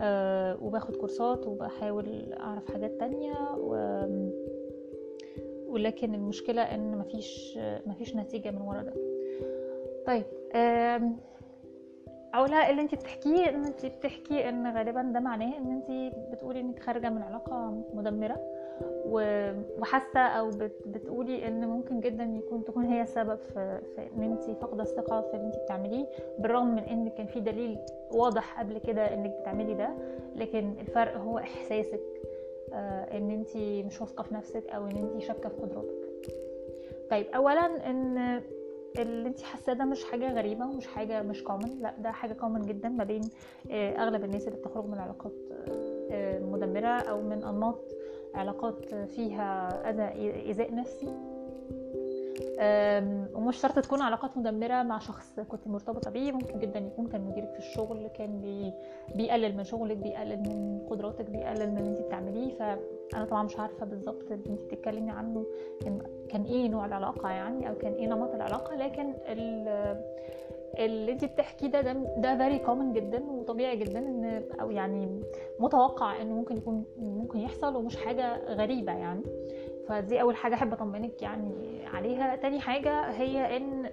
أه 0.00 0.62
وباخد 0.62 0.96
كورسات 0.96 1.46
وبحاول 1.46 2.32
أعرف 2.32 2.72
حاجات 2.72 3.00
تانية 3.00 3.34
و 3.58 3.74
ولكن 5.72 6.14
المشكلة 6.14 6.62
إن 6.62 6.98
مفيش 6.98 7.58
مفيش 7.86 8.16
نتيجة 8.16 8.50
من 8.50 8.60
ورا 8.60 8.82
ده. 8.82 8.92
طيب 10.06 10.24
علا 12.34 12.70
اللي 12.70 12.82
انت 12.82 12.94
بتحكيه 12.94 13.48
إن 13.48 13.64
انت 13.64 13.86
بتحكي 13.86 14.48
إن 14.48 14.76
غالبا 14.76 15.02
ده 15.02 15.20
معناه 15.20 15.58
إن 15.58 15.70
انت 15.70 16.14
بتقولي 16.32 16.60
إنك 16.60 16.78
خارجة 16.82 17.10
من 17.10 17.22
علاقة 17.22 17.84
مدمرة 17.94 18.40
وحاسة 19.06 20.20
أو 20.20 20.50
بتقولي 20.86 21.48
إن 21.48 21.68
ممكن 21.68 22.00
جدا 22.00 22.24
يكون 22.24 22.64
تكون 22.64 22.84
هي 22.84 23.02
السبب 23.02 23.38
في, 23.38 23.80
في 23.96 24.08
إن 24.16 24.22
انت 24.22 24.44
فاقده 24.44 24.82
الثقة 24.82 25.20
في 25.20 25.34
اللي 25.36 25.46
انت 25.46 25.56
بتعمليه 25.56 26.06
بالرغم 26.38 26.66
من 26.74 26.78
إن 26.82 27.08
كان 27.08 27.26
في 27.26 27.40
دليل 27.40 27.78
واضح 28.10 28.60
قبل 28.60 28.78
كده 28.78 29.14
إنك 29.14 29.30
بتعملي 29.40 29.74
ده 29.74 29.90
لكن 30.36 30.74
الفرق 30.80 31.16
هو 31.16 31.38
إحساسك. 31.38 32.00
إن 33.12 33.30
انت 33.30 33.56
مش 33.86 34.00
واثقة 34.00 34.22
في 34.22 34.34
نفسك 34.34 34.66
أو 34.68 34.86
إن 34.86 34.96
انت 34.96 35.22
شاكة 35.22 35.48
في 35.48 35.56
قدراتك. 35.56 36.32
طيب 37.10 37.26
اولا 37.26 37.90
إن 37.90 38.42
اللي 38.98 39.28
انت 39.28 39.40
حاساه 39.42 39.72
ده 39.72 39.84
مش 39.84 40.04
حاجة 40.04 40.32
غريبة 40.32 40.66
ومش 40.66 40.86
حاجة 40.86 41.22
مش 41.22 41.44
common 41.44 41.78
لأ 41.80 41.94
ده 41.98 42.10
حاجة 42.10 42.32
common 42.32 42.62
جدا 42.62 42.88
ما 42.88 43.04
بين 43.04 43.22
أغلب 43.70 44.24
الناس 44.24 44.48
اللي 44.48 44.58
بتخرج 44.58 44.86
من 44.86 44.98
علاقات 44.98 45.32
مدمرة 46.42 46.88
أو 46.88 47.22
من 47.22 47.44
أنماط 47.44 47.80
علاقات 48.34 48.94
فيها 48.94 49.68
أذى 49.90 50.02
إيذاء 50.46 50.74
نفسي. 50.74 51.31
ومش 53.34 53.56
شرط 53.56 53.78
تكون 53.78 54.00
علاقات 54.02 54.36
مدمرة 54.36 54.82
مع 54.82 54.98
شخص 54.98 55.40
كنت 55.40 55.68
مرتبطة 55.68 56.10
بيه 56.10 56.32
ممكن 56.32 56.58
جدا 56.58 56.78
يكون 56.78 57.06
كان 57.06 57.20
مديرك 57.20 57.52
في 57.52 57.58
الشغل 57.58 58.08
كان 58.08 58.40
بي 58.40 58.72
بيقلل 59.16 59.56
من 59.56 59.64
شغلك 59.64 59.96
بيقلل 59.96 60.38
من 60.38 60.86
قدراتك 60.90 61.30
بيقلل 61.30 61.70
من 61.70 61.78
اللي 61.78 61.90
انت 61.90 62.00
بتعمليه. 62.00 62.54
فأنا 62.54 63.24
طبعا 63.24 63.42
مش 63.42 63.58
عارفة 63.58 63.86
بالظبط 63.86 64.32
اللي 64.32 64.50
انت 64.50 64.62
بتتكلمي 64.62 65.10
عنه 65.10 65.46
كان 66.28 66.44
إيه 66.44 66.68
نوع 66.68 66.86
العلاقة 66.86 67.30
يعني 67.30 67.68
أو 67.68 67.74
كان 67.74 67.92
إيه 67.92 68.06
نمط 68.06 68.34
العلاقة. 68.34 68.74
لكن 68.74 69.14
اللي 70.78 71.12
انت 71.12 71.24
بتحكي 71.24 71.68
ده 71.68 71.80
ده 71.80 71.92
ده 72.16 72.36
very 72.36 72.58
common 72.58 72.92
جدا 72.92 73.22
وطبيعي 73.30 73.76
جدا 73.76 73.98
إن 73.98 74.42
أو 74.60 74.70
يعني 74.70 75.20
متوقع 75.60 76.22
إنه 76.22 76.34
ممكن 76.34 76.56
يكون 76.56 76.84
ممكن 76.98 77.38
يحصل 77.38 77.76
ومش 77.76 77.96
حاجة 77.96 78.54
غريبة 78.54 78.92
يعني. 78.92 79.22
فدي 79.92 80.20
أول 80.20 80.36
حاجة 80.36 80.54
أحب 80.54 80.72
أطمنك 80.72 81.22
يعني 81.22 81.86
عليها. 81.86 82.36
تاني 82.36 82.60
حاجة 82.60 83.10
هي 83.10 83.56
إن 83.56 83.90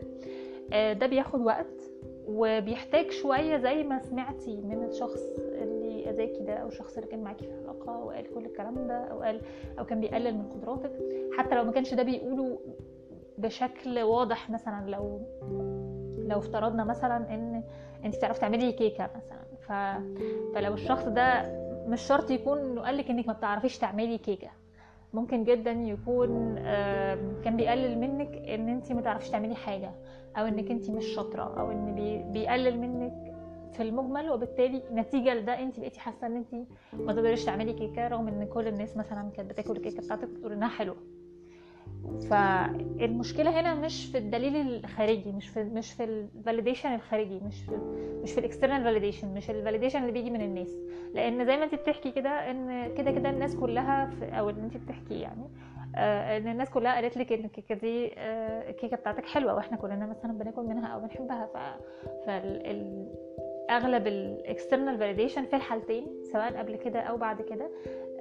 آه، 0.73 0.93
ده 0.93 1.07
بياخد 1.07 1.41
وقت 1.41 1.81
وبيحتاج 2.27 3.11
شوية 3.11 3.57
زي 3.57 3.83
ما 3.83 3.99
سمعتي 3.99 4.61
من 4.61 4.83
الشخص 4.83 5.21
اللي 5.39 6.09
أذاكي 6.09 6.43
ده 6.43 6.53
أو 6.53 6.67
الشخص 6.67 6.97
اللي 6.97 7.09
كان 7.09 7.23
معاكي 7.23 7.45
في 7.45 7.51
العلاقة 7.51 7.97
وقال 7.97 8.33
كل 8.33 8.45
الكلام 8.45 8.87
ده 8.87 9.03
أو 9.03 9.21
قال 9.21 9.41
أو 9.79 9.85
كان 9.85 9.99
بيقلل 9.99 10.35
من 10.35 10.49
قدراتك. 10.49 10.91
حتى 11.37 11.55
لو 11.55 11.63
ما 11.63 11.71
كانش 11.71 11.93
ده 11.93 12.03
بيقوله 12.03 12.59
بشكل 13.37 13.99
واضح 13.99 14.49
مثلا 14.49 14.89
لو 14.89 15.21
لو 16.17 16.39
افترضنا 16.39 16.83
مثلا 16.83 17.33
إن 17.33 17.63
انت 18.05 18.15
بتعرفي 18.15 18.39
تعملي 18.39 18.71
كيكة 18.71 19.09
مثلا. 19.15 19.39
ف... 19.59 19.71
فلو 20.55 20.73
الشخص 20.73 21.05
ده 21.05 21.43
مش 21.87 22.01
شرط 22.01 22.31
يكون 22.31 22.79
قالك 22.79 23.09
إنك 23.09 23.27
ما 23.27 23.33
بتعرفيش 23.33 23.77
تعملي 23.77 24.17
كيكة. 24.17 24.58
ممكن 25.13 25.43
جدا 25.43 25.71
يكون 25.71 26.55
كان 27.43 27.57
بيقلل 27.57 27.99
منك 27.99 28.35
إن 28.35 28.69
أنت 28.69 28.91
ما 28.91 29.01
تعرفيش 29.01 29.29
تعملي 29.29 29.55
حاجة 29.55 29.91
أو 30.37 30.45
إنك 30.47 30.71
أنت 30.71 30.89
مش 30.89 31.05
شاطرة 31.05 31.59
أو 31.59 31.71
إن 31.71 31.95
بيقلل 32.31 32.79
منك 32.79 33.29
في 33.73 33.83
المجمل 33.83 34.29
وبالتالي 34.31 34.83
نتيجة 34.91 35.33
لده 35.33 35.59
أنت 35.63 35.79
بقيتي 35.79 35.99
حاسة 35.99 36.27
إن 36.27 36.35
أنت 36.35 36.55
ما 36.93 37.13
تقدريش 37.13 37.45
تعملي 37.45 37.73
كيكة 37.73 38.07
رغم 38.07 38.27
إن 38.27 38.47
كل 38.47 38.67
الناس 38.67 38.97
مثلا 38.97 39.29
كانت 39.37 39.49
بتاكل 39.51 39.71
الكيكة 39.75 40.01
بتاعتك 40.03 40.27
بتقول 40.27 40.51
إنها 40.53 40.67
حلوة. 40.67 40.97
فالمشكلة 42.29 43.59
هنا 43.59 43.73
مش 43.73 44.05
في 44.05 44.17
الدليل 44.17 44.55
الخارجي 44.55 45.31
مش 45.31 45.47
في 45.49 45.63
مش 45.63 45.93
في 45.93 46.03
ال 46.03 46.11
validation 46.11 46.93
الخارجي 46.95 47.39
مش 47.39 47.61
في 47.61 47.71
مش 48.23 48.31
في 48.31 48.39
ال 48.39 48.44
external 48.44 48.83
validation 48.83 49.33
مش 49.33 49.49
ال 49.49 49.54
validation 49.54 50.01
اللي 50.01 50.11
بيجي 50.11 50.29
من 50.29 50.41
الناس. 50.41 50.77
لأن 51.13 51.45
زي 51.45 51.57
ما 51.57 51.63
انت 51.63 51.75
بتحكي 51.75 52.11
كده 52.11 52.29
إن 52.29 52.93
كده 52.97 53.11
كده 53.11 53.29
الناس 53.29 53.55
كلها 53.55 54.11
أو 54.39 54.49
اللي 54.49 54.61
انت 54.61 54.77
بتحكي 54.77 55.19
يعني 55.19 55.49
آه 55.95 56.37
إن 56.37 56.47
الناس 56.47 56.69
كلها 56.69 56.95
قالت 56.95 57.17
لك 57.17 57.31
إن 57.31 57.45
الكيكة 57.45 57.75
دي 57.75 58.13
آه 58.17 58.69
الكيكة 58.69 58.97
بتاعتك 58.97 59.25
حلوة 59.25 59.55
وإحنا 59.55 59.77
كلنا 59.77 60.05
مثلا 60.05 60.31
بناكل 60.33 60.61
منها 60.61 60.87
أو 60.87 60.99
بنحبها. 60.99 61.45
ف 61.45 61.57
فال 62.25 63.09
أغلب 63.69 64.07
ال 64.07 64.17
external 64.17 64.97
validation 64.97 65.45
في 65.45 65.55
الحالتين 65.55 66.07
سواء 66.31 66.57
قبل 66.57 66.75
كده 66.75 66.99
أو 66.99 67.17
بعد 67.17 67.41
كده 67.41 67.69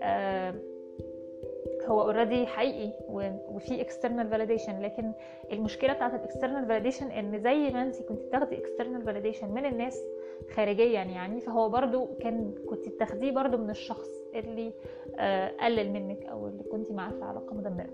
آه 0.03 0.55
هو 1.89 2.03
already 2.03 2.47
حقيقي 2.47 2.93
وفي 3.49 3.81
external 3.81 4.29
validation 4.29 4.81
لكن 4.83 5.13
المشكلة 5.53 5.93
بتاعت 5.93 6.15
ال 6.15 6.20
external 6.20 6.67
validation 6.67 7.11
إن 7.11 7.39
زي 7.41 7.71
ما 7.71 7.83
انت 7.83 8.03
كنت 8.03 8.23
بتاخدي 8.23 8.59
external 8.59 9.03
validation 9.03 9.51
من 9.51 9.67
الناس 9.67 10.03
خارجيا 10.55 11.03
يعني 11.03 11.41
فهو 11.41 11.69
برضو 11.69 12.07
كان 12.21 12.55
كنت 12.69 12.89
بتاخديه 12.89 13.31
برضو 13.31 13.57
من 13.57 13.71
الشخص 13.71 14.09
اللي 14.35 14.73
آه، 15.19 15.49
قلل 15.61 15.91
منك 15.93 16.25
أو 16.27 16.49
اللي 16.49 16.63
كنت 16.63 16.93
معاه 16.93 17.11
في 17.11 17.25
علاقة 17.25 17.55
مدمرة. 17.55 17.91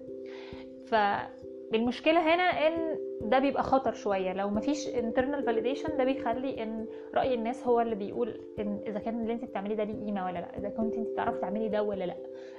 المشكلة 1.75 2.35
هنا 2.35 2.43
إن 2.43 2.99
ده 3.21 3.38
بيبقى 3.38 3.62
خطر 3.62 3.93
شوية. 3.93 4.33
لو 4.33 4.50
مفيش 4.50 4.88
internal 4.88 5.45
validation 5.47 5.90
ده 5.99 6.04
بيخلي 6.04 6.62
إن 6.62 6.87
رأي 7.14 7.35
الناس 7.35 7.66
هو 7.66 7.81
اللي 7.81 7.95
بيقول 7.95 8.40
إن 8.59 8.81
إذا 8.87 8.99
كان 8.99 9.21
اللي 9.21 9.33
أنت 9.33 9.45
بتعمليه 9.45 9.75
ده 9.75 9.85
ليه 9.85 10.04
قيمة 10.07 10.25
ولا 10.25 10.38
لأ. 10.38 10.59
إذا 10.59 10.69
كنت 10.69 10.95
أنت 10.95 11.09
بتعرفي 11.09 11.40
تعملي 11.40 11.69
ده 11.69 11.83
ولا 11.83 12.04
لأ. 12.04 12.16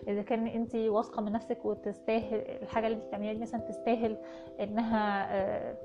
إذا 0.08 0.22
كان 0.22 0.48
أنت 0.48 0.76
واثقة 0.76 1.22
من 1.22 1.32
نفسك 1.32 1.66
وتستاهل 1.66 2.42
الحاجة 2.62 2.88
اللي 2.88 2.98
أنت 2.98 3.06
بتعمليها 3.06 3.34
دي 3.34 3.40
مثلا 3.40 3.60
تستاهل 3.62 4.18
إنها 4.60 5.28
آه، 5.36 5.78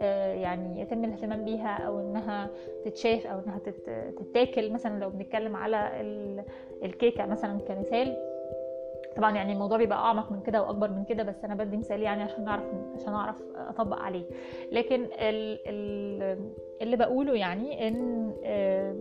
آه، 0.00 0.34
يعني 0.34 0.80
يتم 0.80 1.04
الاهتمام 1.04 1.44
بيها 1.44 1.76
أو 1.86 2.00
إنها 2.00 2.50
تتشاف 2.84 3.26
أو 3.26 3.38
إنها 3.38 3.58
تتاكل. 4.16 4.72
مثلا 4.72 5.00
لو 5.00 5.10
بنتكلم 5.10 5.56
على 5.56 5.90
الكيكة 6.82 7.26
مثلا 7.26 7.60
كمثال 7.60 8.35
طبعا 9.16 9.36
يعني 9.36 9.52
الموضوع 9.52 9.78
بيبقى 9.78 9.98
أعمق 9.98 10.32
من 10.32 10.40
كده 10.42 10.62
وأكبر 10.62 10.90
من 10.90 11.04
كده 11.04 11.22
بس 11.22 11.44
أنا 11.44 11.54
بدي 11.54 11.76
مثال 11.76 12.02
يعني 12.02 12.22
عشان 12.22 12.44
نعرف 12.44 12.64
عشان 12.94 13.12
أعرف 13.12 13.42
اطبق 13.56 13.96
عليه. 13.98 14.24
لكن 14.72 15.02
ال 15.04 15.58
ال 15.66 16.38
اللي 16.82 16.96
بقوله 16.96 17.34
يعني 17.34 17.88
إن 17.88 18.32
آه، 18.44 18.96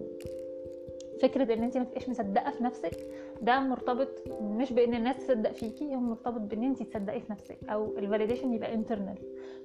فكرة 1.21 1.53
إن 1.53 1.63
انت 1.63 1.77
ما 1.77 1.83
تبقاش 1.83 2.09
مصدقة 2.09 2.51
في 2.51 2.63
نفسك 2.63 3.07
ده 3.41 3.59
مرتبط 3.59 4.09
مش 4.41 4.73
بإن 4.73 4.93
الناس 4.93 5.17
تصدق 5.17 5.51
فيكي 5.51 5.95
هو 5.95 5.99
مرتبط 5.99 6.41
بإن 6.41 6.63
انت 6.63 6.83
تصدقي 6.83 7.19
في 7.19 7.31
نفسك 7.31 7.57
أو 7.69 7.97
ال 7.97 8.02
validation 8.02 8.53
يبقى 8.53 8.73
internal 8.73 9.15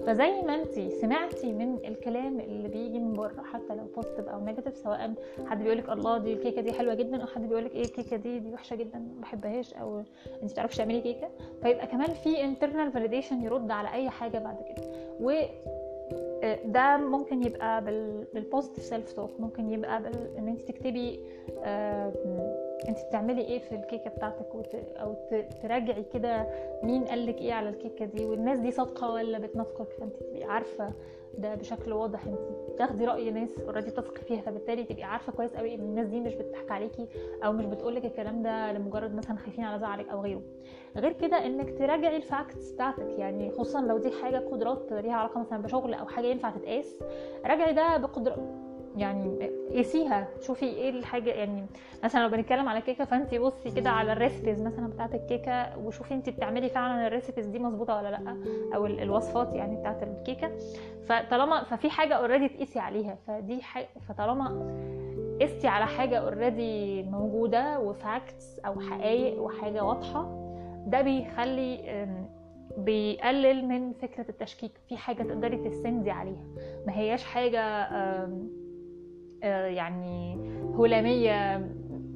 فزي 0.07 0.43
ما 0.43 0.55
انت 0.55 0.73
سمعتي 1.01 1.53
من 1.53 1.79
الكلام 1.85 2.41
اللي 2.41 2.69
بيجي 2.69 2.99
من 2.99 3.13
بره 3.13 3.43
حتى 3.53 3.75
لو 3.75 3.85
positive 3.97 4.29
أو 4.29 4.45
negative 4.45 4.77
سواء 4.77 5.15
حد 5.47 5.63
بيقول 5.63 5.79
لك 5.79 5.89
الله 5.89 6.19
دي 6.19 6.33
الكيكة 6.33 6.61
دي 6.63 6.73
حلوة 6.73 6.95
جدا 6.95 7.23
أو 7.23 7.27
حد 7.27 7.49
بيقول 7.49 7.65
لك 7.65 7.75
إيه 7.75 7.83
الكيكة 7.85 8.17
دي 8.17 8.39
دي 8.39 8.53
وحشة 8.53 8.77
جدا 8.77 8.99
ما 8.99 9.21
بحبهاش 9.21 9.75
أو 9.75 10.03
انت 10.43 10.53
بتعرفي 10.53 10.77
تعملي 10.77 11.01
كيكة. 11.01 11.29
فيبقى 11.63 11.87
كمان 11.87 12.09
في 12.11 12.45
internal 12.45 12.93
validation 12.93 13.43
يرد 13.43 13.71
على 13.71 13.93
أي 13.93 14.11
حاجة 14.11 14.39
بعد 14.39 14.57
كده. 14.63 14.87
و 15.21 15.31
آه، 16.43 16.59
ده 16.65 16.97
ممكن 16.97 17.43
يبقى 17.43 17.85
بال 18.35 18.45
positive 18.45 18.85
self 18.85 19.13
talk 19.13 19.31
ممكن 19.41 19.73
يبقى 19.73 20.03
بال... 20.03 20.37
إن 20.39 20.49
انت 20.49 20.61
تكتبي 20.61 21.21
انت 22.89 22.99
بتعملي 23.09 23.41
إيه 23.43 23.59
في 23.59 23.75
الكيكة 23.75 24.11
بتاعتك؟ 24.11 24.55
وت... 24.55 24.75
أو 24.75 25.15
تراجعي 25.63 26.05
كده 26.15 26.47
مين 26.83 27.05
قال 27.05 27.27
لك 27.27 27.39
إيه 27.39 27.53
على 27.53 27.69
الكيكة 27.69 28.05
دي؟ 28.05 28.25
والناس 28.25 28.59
دي 28.59 28.71
صادقة 28.71 29.13
ولا 29.13 29.39
بتنافقك؟ 29.39 29.93
فانت 29.93 30.17
تبقي 30.17 30.45
عارفة 30.45 30.93
ده 31.39 31.55
بشكل 31.55 31.93
واضح. 31.93 32.25
انت 32.27 32.39
تاخدي 32.79 33.05
رأي 33.05 33.31
ناس 33.31 33.59
already 33.61 33.91
تثقي 33.91 34.21
فيها 34.23 34.41
فبالتالي 34.41 34.85
تبقي 34.85 35.03
عارفة 35.03 35.33
كويس 35.33 35.55
قوي 35.57 35.75
ان 35.75 35.81
الناس 35.81 36.07
دي 36.07 36.21
مش 36.21 36.35
بتضحك 36.35 36.71
عليكي 36.71 37.09
أو 37.45 37.53
مش 37.53 37.65
بتقولك 37.65 38.05
الكلام 38.05 38.43
ده 38.43 38.73
لمجرد 38.73 39.15
مثلا 39.15 39.37
خايفين 39.37 39.65
على 39.65 39.79
زعلك 39.81 40.09
أو 40.09 40.21
غيره. 40.21 40.43
غير 40.97 41.13
كده 41.13 41.47
انك 41.47 41.79
تراجعي 41.79 42.17
ال 42.17 42.26
facts 42.26 42.73
بتاعتك. 42.73 43.09
يعني 43.19 43.51
خصوصا 43.51 43.81
لو 43.81 43.99
دي 43.99 44.11
حاجة 44.11 44.39
قدرات 44.39 44.93
ليها 44.93 45.15
علاقة 45.15 45.41
مثلا 45.41 45.63
بشغل 45.63 45.95
أو 45.95 46.07
حاجة 46.07 46.27
ينفع 46.27 46.51
تتقاس 46.51 47.03
راجعي 47.47 47.73
ده 47.73 47.97
بقدر 47.97 48.37
يعني 48.97 49.51
قيسيها 49.75 50.29
شوفي 50.41 50.67
إيه 50.67 50.91
الحاجة 50.91 51.31
يعني 51.31 51.67
مثلا 52.05 52.23
لو 52.23 52.29
بنتكلم 52.29 52.69
على 52.69 52.81
كيكة 52.81 53.05
فانت 53.05 53.35
بصي 53.35 53.71
كده 53.71 53.91
على 53.91 54.13
ال 54.13 54.19
recipes 54.19 54.63
مثلا 54.63 54.87
بتاعت 54.87 55.15
الكيكة 55.15 55.79
وشوفي 55.79 56.15
انت 56.15 56.29
بتعملي 56.29 56.69
فعلا 56.69 57.07
ال 57.07 57.12
recipes 57.12 57.47
دي 57.47 57.59
مظبوطة 57.59 57.97
ولا 57.97 58.11
لأ 58.11 58.37
أو 58.75 58.87
الوصفات 58.87 59.55
يعني 59.55 59.77
بتاعت 59.77 60.03
الكيكة. 60.03 60.51
فطالما 61.07 61.65
ففي 61.65 61.91
حاجة 61.91 62.15
already 62.15 62.49
تقيسي 62.49 62.79
عليها 62.79 63.19
فدي 63.27 63.63
حاجة 63.63 63.89
فطالما 64.09 64.77
قستي 65.43 65.69
على 65.69 65.87
حاجة 65.87 66.19
already 66.19 67.03
موجودة 67.03 67.81
و 67.81 67.94
facts 67.94 68.59
أو 68.59 68.81
حقائق 68.81 69.43
وحاجة 69.43 69.85
واضحة 69.85 70.23
ده 70.87 71.01
بيخلي 71.03 72.07
بيقلل 72.79 73.69
من 73.69 73.93
فكرة 73.93 74.27
التشكيك. 74.29 74.73
في 74.89 74.97
حاجة 74.97 75.23
تقدري 75.23 75.57
تستندي 75.57 76.11
عليها. 76.11 76.45
ما 76.87 76.93
هياش 76.99 77.25
حاجة 77.25 77.89
يعني 79.49 80.39
هلاميه 80.79 81.59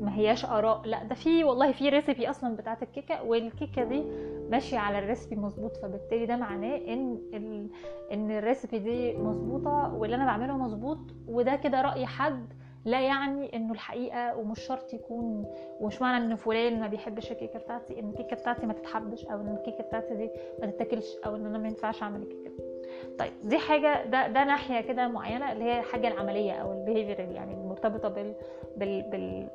ما 0.00 0.14
هياش 0.14 0.44
آراء. 0.44 0.82
لا 0.86 1.04
ده 1.04 1.14
في 1.14 1.44
والله 1.44 1.72
في 1.72 1.88
ريسيبي 1.88 2.30
أصلا 2.30 2.56
بتاعت 2.56 2.82
الكيكة 2.82 3.22
والكيكة 3.22 3.84
دي 3.84 4.04
ماشية 4.50 4.78
على 4.78 4.98
الريسيبي 4.98 5.36
مظبوط 5.36 5.76
فبالتالي 5.76 6.26
ده 6.26 6.36
معناه 6.36 6.76
إن 6.76 7.18
ال... 7.34 7.68
إن 8.12 8.30
الريسيبي 8.30 8.78
دي 8.78 9.18
مظبوطة 9.18 9.94
واللي 9.94 10.16
أنا 10.16 10.26
بعمله 10.26 10.56
مظبوط 10.56 10.98
وده 11.28 11.56
كده 11.56 11.82
رأي 11.82 12.06
حد. 12.06 12.46
لا 12.84 13.00
يعني 13.00 13.56
إنه 13.56 13.72
الحقيقة 13.72 14.36
ومش 14.36 14.60
شرط 14.60 14.94
يكون 14.94 15.46
ومش 15.80 16.02
معنى 16.02 16.24
إن 16.24 16.36
فلان 16.36 16.80
ما 16.80 16.86
بيحبش 16.86 17.32
الكيكة 17.32 17.58
بتاعتي 17.58 18.00
إن 18.00 18.10
الكيكة 18.10 18.36
بتاعتي 18.36 18.66
ما 18.66 18.72
تتحبش 18.72 19.24
أو 19.26 19.40
إن 19.40 19.56
الكيكة 19.56 19.84
بتاعتي 19.84 20.14
دي 20.14 20.30
ما 20.60 20.66
تتاكلش 20.66 21.16
أو 21.26 21.36
إن 21.36 21.46
أنا 21.46 21.58
ما 21.58 21.68
ينفعش 21.68 22.02
أعمل 22.02 22.22
الكيكة. 22.22 22.73
طيب 23.18 23.32
دي 23.44 23.58
حاجة 23.58 24.04
ده 24.04 24.26
ده 24.28 24.44
ناحية 24.44 24.80
كده 24.80 25.08
معينة 25.08 25.52
اللي 25.52 25.64
هي 25.64 25.78
الحاجة 25.78 26.08
العملية 26.08 26.52
أو 26.52 26.72
ال 26.72 26.78
behavior 26.78 27.20
يعني 27.20 27.54
المرتبطة 27.54 28.08
بال 28.08 28.34
بال 28.76 29.02
بال 29.02 29.48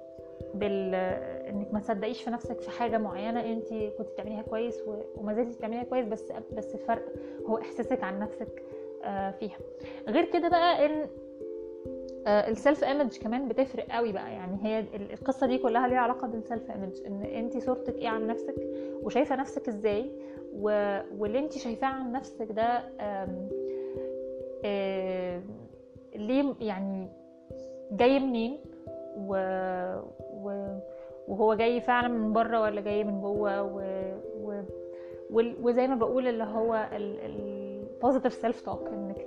بال 0.53 0.95
إنك 1.49 1.73
ما 1.73 1.79
تصدقيش 1.79 2.23
في 2.23 2.29
نفسك 2.29 2.61
في 2.61 2.69
حاجة 2.69 2.97
معينة 2.97 3.39
انت 3.39 3.73
كنت 3.97 4.07
بتعمليها 4.09 4.41
كويس 4.41 4.81
وما 5.17 5.33
زلتي 5.33 5.57
بتعمليها 5.57 5.83
كويس 5.83 6.05
بس 6.05 6.31
بس 6.53 6.75
الفرق 6.75 7.05
هو 7.45 7.57
إحساسك 7.57 8.03
عن 8.03 8.19
نفسك 8.19 8.63
آه، 9.03 9.31
فيها. 9.31 9.57
غير 10.07 10.25
كده 10.25 10.49
بقى 10.49 10.85
إن 10.85 11.07
ال 12.27 12.38
self 12.38 12.83
image 12.83 13.17
كمان 13.17 13.47
بتفرق 13.47 13.85
قوي 13.91 14.11
بقى. 14.11 14.31
يعني 14.33 14.57
هي 14.63 14.79
القصة 15.13 15.47
دي 15.47 15.57
كلها 15.57 15.87
ليها 15.87 15.97
علاقة 15.99 16.27
بال 16.27 16.42
self 16.42 16.71
image 16.71 16.93
إن 17.07 17.21
انت 17.21 17.57
صورتك 17.57 17.95
إيه 17.95 18.07
عن 18.07 18.27
نفسك 18.27 18.55
وشايفة 19.03 19.35
نفسك 19.35 19.67
إزاي 19.67 20.11
و... 20.53 20.97
واللي 21.17 21.39
انت 21.39 21.53
شايفاه 21.53 21.87
عن 21.87 22.11
نفسك 22.11 22.51
ده 22.51 22.83
آم... 22.99 23.49
آم... 24.65 25.43
ليه 26.15 26.55
يعني 26.61 27.07
جاي 27.91 28.19
منين؟ 28.19 28.57
و... 29.17 29.33
و... 30.33 30.77
وهو 31.27 31.53
جاي 31.53 31.81
فعلا 31.81 32.07
من 32.07 32.33
بره 32.33 32.61
ولا 32.61 32.81
جاي 32.81 33.03
من 33.03 33.21
جوه؟ 33.21 33.63
و... 33.63 33.81
و... 34.41 34.61
وزي 35.61 35.87
ما 35.87 35.95
بقول 35.95 36.27
اللي 36.27 36.43
هو 36.43 36.89
ال... 36.93 37.19
ال... 37.19 37.58
positive 38.01 38.33
self 38.33 38.61
talk 38.61 38.87
انك 38.87 39.17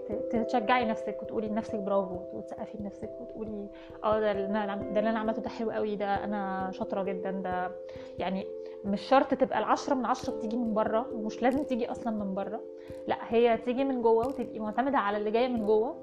تشجعي 0.47 0.85
نفسك 0.85 1.23
وتقولي 1.23 1.49
لنفسك 1.49 1.79
برافو 1.79 2.19
وتسقفي 2.33 2.79
لنفسك 2.79 3.11
وتقولي 3.21 3.69
آه 4.05 4.21
ده 4.21 4.33
اللي 4.33 4.47
أنا 4.47 4.77
ده 4.77 4.99
اللي 4.99 5.11
أنا 5.11 5.19
عملته 5.19 5.43
ده 5.43 5.49
حلو 5.51 5.71
قوي 5.71 5.97
ده 5.97 6.25
أنا 6.25 6.71
شاطرة 6.73 7.03
جدا 7.03 7.31
ده 7.31 7.71
يعني 8.19 8.47
مش 8.85 9.01
شرط 9.01 9.35
تبقى 9.35 9.59
العشرة 9.59 9.95
من 9.95 10.05
عشرة 10.05 10.37
بتيجي 10.37 10.57
من 10.57 10.75
بره 10.75 11.07
ومش 11.15 11.43
لازم 11.43 11.65
تيجي 11.65 11.91
أصلا 11.91 12.25
من 12.25 12.35
بره 12.35 12.61
لأ 13.09 13.17
هي 13.21 13.57
تيجي 13.59 13.85
من 13.85 14.03
جوه 14.03 14.27
وتبقي 14.29 14.59
معتمدة 14.59 14.99
على 14.99 15.17
اللي 15.17 15.31
جاية 15.31 15.49
من 15.49 15.67
جوه. 15.67 15.97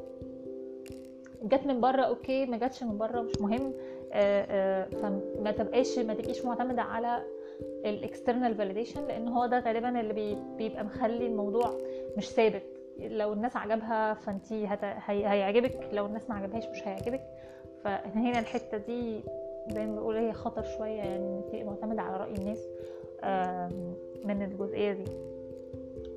جت 1.43 1.65
من 1.65 1.81
بره 1.81 2.01
okay 2.01 2.45
ما 2.45 2.57
جاتش 2.57 2.83
من 2.83 2.97
بره 2.97 3.21
مش 3.21 3.41
مهم 3.41 3.73
آه، 4.13 4.45
آه، 4.49 4.89
فما 4.89 5.51
تبقاش 5.51 5.99
ما 5.99 6.13
تبقيش 6.13 6.45
معتمدة 6.45 6.81
على 6.81 7.23
ال 7.85 7.93
external 7.93 8.55
validation 8.55 9.07
لأن 9.07 9.27
هو 9.27 9.45
ده 9.45 9.59
غالبا 9.59 9.99
اللي 9.99 10.13
بي- 10.13 10.37
بيبقى 10.57 10.83
مخلي 10.83 11.27
الموضوع 11.27 11.77
مش 12.17 12.29
ثابت 12.29 12.63
لو 12.99 13.33
الناس 13.33 13.55
عجبها. 13.57 14.13
هي... 15.07 15.27
هيعجبك 15.27 15.89
لو 15.93 16.05
الناس 16.05 16.29
ما 16.29 16.35
عجبهاش 16.35 16.65
مش 16.67 16.87
هيعجبك 16.87 17.21
فهنا 17.83 18.39
الحتة 18.39 18.77
دي 18.77 19.21
زي 19.67 19.85
ما 19.85 19.95
بقول 19.95 20.15
هي 20.15 20.33
خطر 20.33 20.63
شوية 20.63 20.97
يعني 20.97 21.41
تبقي 21.51 21.63
معتمدة 21.63 22.01
على 22.01 22.17
رأي 22.17 22.33
الناس 22.33 22.67
من 24.25 24.41
الجزئية 24.41 24.91
دي 24.91 25.05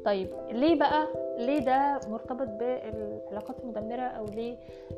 طيب 0.04 0.28
ليه 0.50 0.78
بقى 0.78 1.08
ليه 1.38 1.58
ده 1.58 2.00
مرتبط 2.08 2.48
بالعلاقات 2.48 3.60
المدمرة 3.60 4.02
أو 4.02 4.24
ليه 4.26 4.56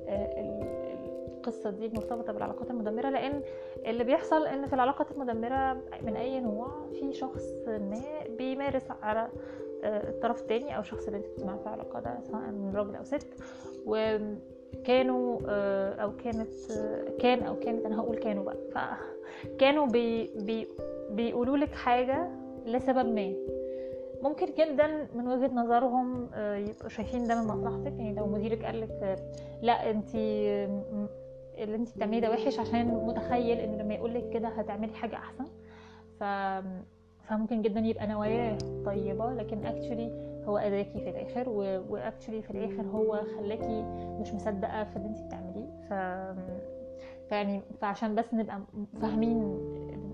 آه، 0.09 0.94
القصة 1.47 1.71
دي 1.71 1.89
مرتبطة 1.89 2.33
بالعلاقات 2.33 2.71
المدمرة 2.71 3.11
لأن 3.11 3.43
اللي 3.87 4.05
بيحصل 4.05 4.47
إن 4.47 4.67
في 4.67 4.73
العلاقات 4.73 5.11
المدمرة 5.11 5.83
من 6.03 6.17
أي 6.17 6.41
نوع 6.41 6.69
في 6.93 7.13
شخص 7.13 7.53
ما 7.67 8.01
بيمارس 8.39 8.91
على 9.03 9.29
آه، 9.85 10.11
الطرف 10.11 10.41
التاني 10.41 10.77
أو 10.77 10.81
الشخص 10.81 11.07
اللي 11.07 11.19
انت 11.19 11.27
بتسمعي 11.27 11.59
في 11.59 11.67
العلاقه 11.67 12.01
ده 12.01 12.19
سواء 12.23 12.41
من 12.41 12.73
راجل 12.77 12.95
أو 12.95 13.05
ست. 13.05 13.27
وكانوا 13.87 15.41
آه، 15.49 15.95
أو 15.95 16.17
كانت 16.17 16.71
آه، 16.71 17.05
كان 17.19 17.43
أو 17.43 17.59
كانت 17.59 17.87
أنا 17.87 18.01
هقول 18.01 18.17
كانوا 18.17 18.45
بقى. 18.45 18.57
فكانوا 18.75 19.87
بي 19.95 20.27
بي 20.27 20.69
بيقولوا 21.11 21.57
لك 21.57 21.75
حاجة 21.75 22.29
لسبب 22.67 23.15
ما. 23.15 23.35
ممكن 24.23 24.47
جدا 24.59 25.09
من 25.15 25.29
وجهة 25.29 25.55
نظرهم 25.55 26.31
يبقوا 26.37 26.89
شايفين 26.89 27.25
ده 27.25 27.43
من 27.43 27.49
مصلحتك. 27.49 27.99
يعني 27.99 28.15
لو 28.15 28.27
مديرك 28.27 28.65
قال 28.65 28.81
لك 28.81 29.19
لأ 29.63 29.91
انت 29.91 30.15
اللي 31.59 31.77
انت 31.77 31.97
بتعمليه 31.97 32.21
ده 32.21 32.31
وحش 32.31 32.59
عشان 32.59 32.87
متخيل 33.07 33.59
ان 33.59 33.79
لما 33.79 33.95
يقول 33.95 34.15
لك 34.15 34.31
كده 34.31 34.49
هتعملي 34.49 34.93
حاجة 34.95 35.17
أحسن. 35.17 35.45
ف 36.21 36.25
فممكن 37.29 37.63
جدا 37.63 37.81
يبقى 37.81 38.07
نواياه 38.07 38.59
طيبة 38.87 39.33
لكن 39.33 39.67
actually 39.67 40.11
هو 40.47 40.59
أذاكي 40.59 41.01
في 41.01 41.11
الآخر 41.11 41.49
و 41.91 41.97
actually 41.97 42.43
في 42.43 42.51
الآخر 42.51 42.83
هو 42.87 43.21
خلاكي 43.39 43.83
مش 44.21 44.35
مصدقة 44.35 44.85
في 44.85 44.97
اللي 44.97 45.09
انت 45.09 45.19
بتعمليه. 45.21 45.67
ف 45.91 45.93
فيعني 47.29 47.61
فعشان 47.81 48.15
بس 48.15 48.35
نبقى 48.35 48.61
فاهمين 49.01 49.43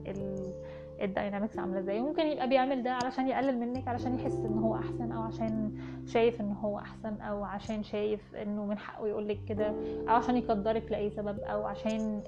ال... 0.06 0.52
ال 1.00 1.07
dynamics 1.07 1.59
عاملة 1.59 1.78
إزاي. 1.78 2.00
ممكن 2.00 2.26
يبقى 2.26 2.49
بيعمل 2.49 2.83
ده 2.83 2.90
علشان 2.92 3.28
يقلل 3.28 3.59
منك 3.59 3.88
علشان 3.88 4.14
يحس 4.14 4.37
إن 4.45 4.59
هو 4.59 4.75
أحسن 4.76 5.12
أو 5.12 5.23
عشان 5.23 5.73
شايف 6.07 6.40
إن 6.40 6.52
هو 6.52 6.78
أحسن 6.78 7.21
أو 7.21 7.45
عشان 7.45 7.83
شايف 7.83 8.35
إنه 8.35 8.66
من 8.66 8.78
حقه 8.78 9.07
يقول 9.09 9.28
لك 9.28 9.38
كده 9.49 9.66
أو 10.09 10.14
عشان 10.14 10.37
يقدرك 10.37 10.90
لأي 10.90 11.11
سبب 11.11 11.38
أو 11.40 11.64
عشان 11.64 12.23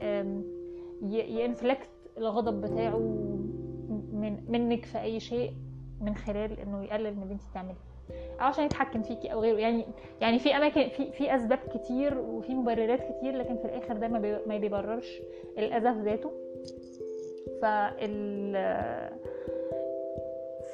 ي 1.11 1.21
inflict 1.21 1.89
الغضب 2.19 2.61
بتاعه 2.61 2.99
من 4.13 4.39
منك 4.49 4.85
في 4.85 5.01
أي 5.03 5.21
شيء 5.21 5.53
من 6.01 6.15
خلال 6.15 6.61
إنه 6.61 6.85
يقلل 6.85 7.17
من 7.17 7.23
اللي 7.23 7.35
أنت 7.35 7.43
بتعمليه. 7.51 7.75
أو 8.41 8.47
عشان 8.47 8.65
يتحكم 8.65 9.03
فيكي 9.03 9.33
أو 9.33 9.41
غيره. 9.41 9.59
يعني 9.59 9.85
يعني 10.21 10.39
في 10.39 10.57
أماكن 10.57 10.89
في 10.89 11.13
في 11.13 11.35
أسباب 11.37 11.59
كتير 11.75 12.19
وفي 12.19 12.55
مبررات 12.55 13.01
كتير 13.13 13.37
لكن 13.37 13.57
في 13.57 13.65
الآخر 13.65 13.97
ده 13.97 14.09
ما 14.47 14.59
بيبررش. 14.59 15.21
الاذى 15.59 15.95
في 15.95 16.01
ذاته. 16.01 16.31
فال 17.63 18.57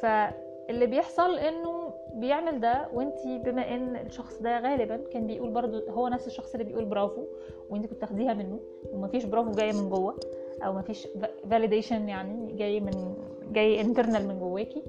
فاللي 0.00 0.86
بيحصل 0.86 1.38
إنه 1.38 1.92
بيعمل 2.14 2.60
ده 2.60 2.88
وانتي 2.94 3.38
بما 3.38 3.74
إن 3.74 3.96
الشخص 3.96 4.42
ده 4.42 4.60
غالبا 4.60 5.00
كان 5.12 5.26
بيقول 5.26 5.50
برضو 5.50 5.90
هو 5.90 6.08
نفس 6.08 6.26
الشخص 6.26 6.52
اللي 6.52 6.64
بيقول 6.64 6.84
برافو 6.84 7.26
وانت 7.70 7.86
كنت 7.86 8.00
تاخديها 8.00 8.34
منه 8.34 8.60
ومفيش 8.92 9.24
برافو 9.24 9.50
جاية 9.50 9.72
من 9.72 9.90
جوه 9.90 10.16
أو 10.64 10.72
مفيش 10.72 11.08
validation 11.50 12.08
يعني 12.08 12.52
جاي 12.52 12.80
من 12.80 13.14
جاي 13.52 13.80
internal 13.80 14.28
من 14.28 14.38
جواكي 14.38 14.82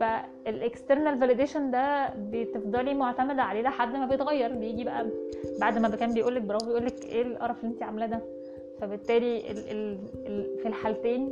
فال 0.00 0.24
external 0.24 1.18
validation 1.18 1.70
ده 1.70 2.08
بتفضلي 2.16 2.94
معتمدة 2.94 3.42
عليه 3.42 3.62
لحد 3.62 3.96
ما 3.96 4.06
بيتغير 4.06 4.52
بيجي 4.52 4.84
بقى 4.84 5.06
بعد 5.60 5.78
ما 5.78 5.88
كان 5.88 6.14
بيقول 6.14 6.34
لك 6.34 6.42
برافو 6.42 6.70
يقول 6.70 6.86
لك 6.86 7.04
إيه 7.04 7.22
القرف 7.22 7.64
اللي 7.64 7.74
انت 7.74 7.82
عاملاه 7.82 8.06
ده؟ 8.06 8.20
فبالتالي 8.80 9.50
ال 9.50 9.58
ال 9.70 9.98
ال 10.26 10.58
في 10.58 10.68
الحالتين 10.68 11.30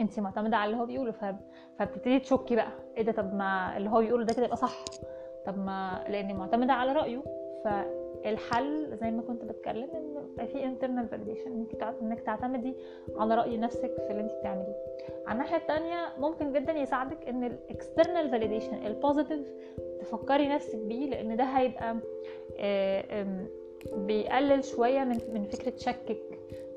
انت 0.00 0.20
معتمدة 0.20 0.56
على 0.56 0.70
اللي 0.70 0.82
هو 0.82 0.86
بيقوله 0.86 1.10
ف... 1.12 1.24
فبتبتدي 1.78 2.18
تشكي 2.18 2.56
بقى. 2.56 2.72
إيه 2.96 3.02
ده؟ 3.02 3.12
طب 3.12 3.34
ما 3.34 3.76
اللي 3.76 3.90
هو 3.90 4.00
بيقوله 4.00 4.24
ده 4.24 4.32
كده 4.32 4.44
يبقى 4.44 4.56
صح. 4.56 4.84
طب 5.46 5.58
ما 5.58 6.04
لاني 6.08 6.32
معتمدة 6.34 6.72
على 6.72 6.92
رأيه. 6.92 7.22
فالحل 7.64 8.96
زي 8.96 9.10
ما 9.10 9.22
كنت 9.22 9.44
بتكلم 9.44 9.88
إن 9.94 10.46
في 10.46 10.62
internal 10.62 11.12
validation 11.14 11.46
إنك 11.46 11.82
إنك 12.02 12.20
تعتمدي 12.20 12.74
على 13.16 13.34
رأي 13.34 13.56
نفسك 13.56 13.94
في 13.96 14.10
اللي 14.10 14.20
انت 14.22 14.32
بتعمليه. 14.40 14.76
على 15.26 15.32
الناحية 15.32 15.56
التانية 15.56 15.96
ممكن 16.18 16.52
جدا 16.52 16.72
يساعدك 16.72 17.28
إن 17.28 17.44
ال 17.44 17.54
external 17.54 18.30
validation 18.30 18.86
ال 18.86 18.93
positive 18.93 19.52
تفكري 20.00 20.48
نفسك 20.48 20.78
بيه 20.78 21.10
لأن 21.10 21.36
ده 21.36 21.44
هيبقى 21.44 21.96
آه، 22.58 23.24
بيقلل 23.96 24.64
شوية 24.64 25.04
من 25.04 25.18
من 25.34 25.44
فكرة 25.44 25.72
شكك 25.76 26.16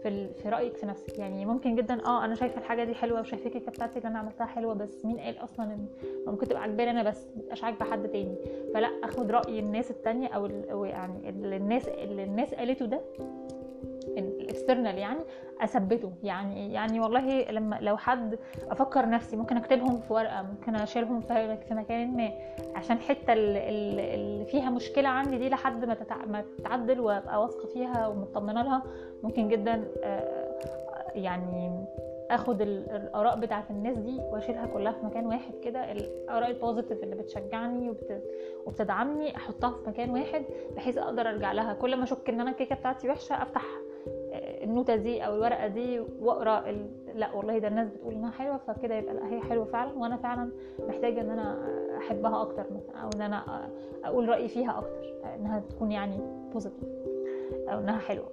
في 0.04 0.28
في 0.34 0.50
رأيك 0.50 0.78
في 0.78 0.86
نفسك. 0.86 1.20
يعني 1.20 1.46
ممكن 1.46 1.76
جدا 1.76 2.06
آه 2.06 2.26
أنا 2.26 2.36
شايفة 2.36 2.58
الحاجة 2.62 2.84
دي 2.84 2.96
حلوة 2.96 3.20
وشايفة 3.22 3.48
الكيكه 3.48 3.72
بتاعتي 3.72 3.98
اللي 3.98 4.10
أنا 4.10 4.20
عملتها 4.20 4.46
حلوة 4.46 4.74
بس 4.74 5.06
مين 5.06 5.20
قال 5.20 5.38
أصلا 5.44 5.66
إن 5.66 5.86
ممكن 6.28 6.48
تبقى 6.48 6.62
عجباني 6.63 6.92
أنا 6.92 7.04
بس 7.04 7.28
متبقاش 7.36 7.63
عاجبة 7.63 7.86
حد 7.86 8.08
تاني؟ 8.08 8.36
فلا 8.74 8.88
أخد 9.04 9.32
رأي 9.32 9.60
الناس 9.60 9.92
التانية 9.92 10.28
أو 10.28 10.86
يعني 10.86 11.30
اللي 11.30 11.58
الناس 11.58 11.88
اللي 11.88 12.24
الناس 12.24 12.54
قالته 12.54 12.86
ده 12.86 13.02
الاكسترنال 14.08 14.98
يعني 14.98 15.20
أثبته. 15.62 16.12
يعني 16.24 16.74
يعني 16.74 17.00
والله 17.00 17.44
لما 17.52 17.78
لو 17.82 17.98
حد 17.98 18.39
أفكر 18.70 19.10
نفسي 19.10 19.36
ممكن 19.36 19.58
أكتبهم 19.58 20.00
في 20.00 20.13
ورقة 20.13 20.42
ممكن 20.42 20.76
أشيلهم 20.76 21.22
في 21.22 21.58
مكان 21.72 22.18
ما. 22.18 22.30
عشان 22.76 22.96
الحته 22.96 23.34
ال- 23.34 23.58
ال- 23.58 24.00
اللي 24.00 24.46
فيها 24.46 24.70
مشكلة 24.70 25.10
عندي 25.10 25.38
دي 25.38 25.50
لحد 25.50 25.86
ما 25.86 25.94
تتع- 25.94 26.26
ما 26.26 26.44
تتعدل 26.58 27.00
وأبقى 27.00 27.42
واثقة 27.42 27.68
فيها 27.68 28.08
ومطمنة 28.08 28.62
لها. 28.63 28.84
ممكن 29.24 29.48
جدا 29.48 29.84
آه، 30.04 30.54
يعني 31.16 31.86
آخد 32.32 32.62
ال- 32.62 32.89
الآراء 32.89 33.39
بتاعت 33.39 33.72
الناس 33.72 33.98
دي 33.98 34.20
وأشيلها 34.32 34.66
كلها 34.66 34.92
في 34.92 35.06
مكان 35.06 35.26
واحد 35.26 35.54
كده. 35.63 35.92
الآراء 35.92 36.50
ال 36.49 36.56
positive 36.56 37.04
اللي 37.04 37.16
بتشجعني 37.16 37.89
وبت... 37.89 38.24
وبتدعمني 38.66 39.36
أحطها 39.36 39.70
في 39.70 39.89
مكان 39.89 40.10
واحد 40.10 40.44
بحيث 40.76 40.98
أقدر 40.98 41.30
أرجع 41.30 41.52
لها. 41.52 41.74
كل 41.74 41.96
ما 41.98 42.04
أشك 42.04 42.30
إن 42.30 42.42
أنا 42.42 42.50
الكيكة 42.52 42.76
بتاعتي 42.76 43.10
وحشة 43.10 43.42
أفتح 43.44 43.63
النوتة 44.63 44.96
دي 44.96 45.26
أو 45.26 45.36
الورقة 45.36 45.68
دي 45.68 46.00
وأقرأ 46.00 46.70
ال... 46.70 46.89
لا 47.16 47.34
والله 47.34 47.58
ده 47.58 47.68
الناس 47.68 47.89
بتقول 47.89 48.13
إنها 48.13 48.32
حلوة 48.32 48.58
فكده 48.58 48.96
يبقى 48.96 49.13
لا 49.13 49.28
هي 49.34 49.42
حلوة 49.42 49.66
فعلا 49.66 49.94
وأنا 49.94 50.18
فعلا 50.18 50.50
محتاجة 50.88 51.22
إن 51.22 51.30
أنا 51.30 51.58
أحبها 51.98 52.42
أكتر 52.42 52.66
مثلا 52.74 52.98
أو 52.98 53.10
إن 53.16 53.22
أنا 53.22 53.70
أقول 54.04 54.30
رأيي 54.30 54.48
فيها 54.48 54.78
أكتر 54.78 55.04
إنها 55.36 55.60
تكون 55.60 55.92
يعني 55.92 56.18
positive 56.54 56.89
أو 57.70 57.80
إنها 57.80 58.00
حلوة. 58.00 58.30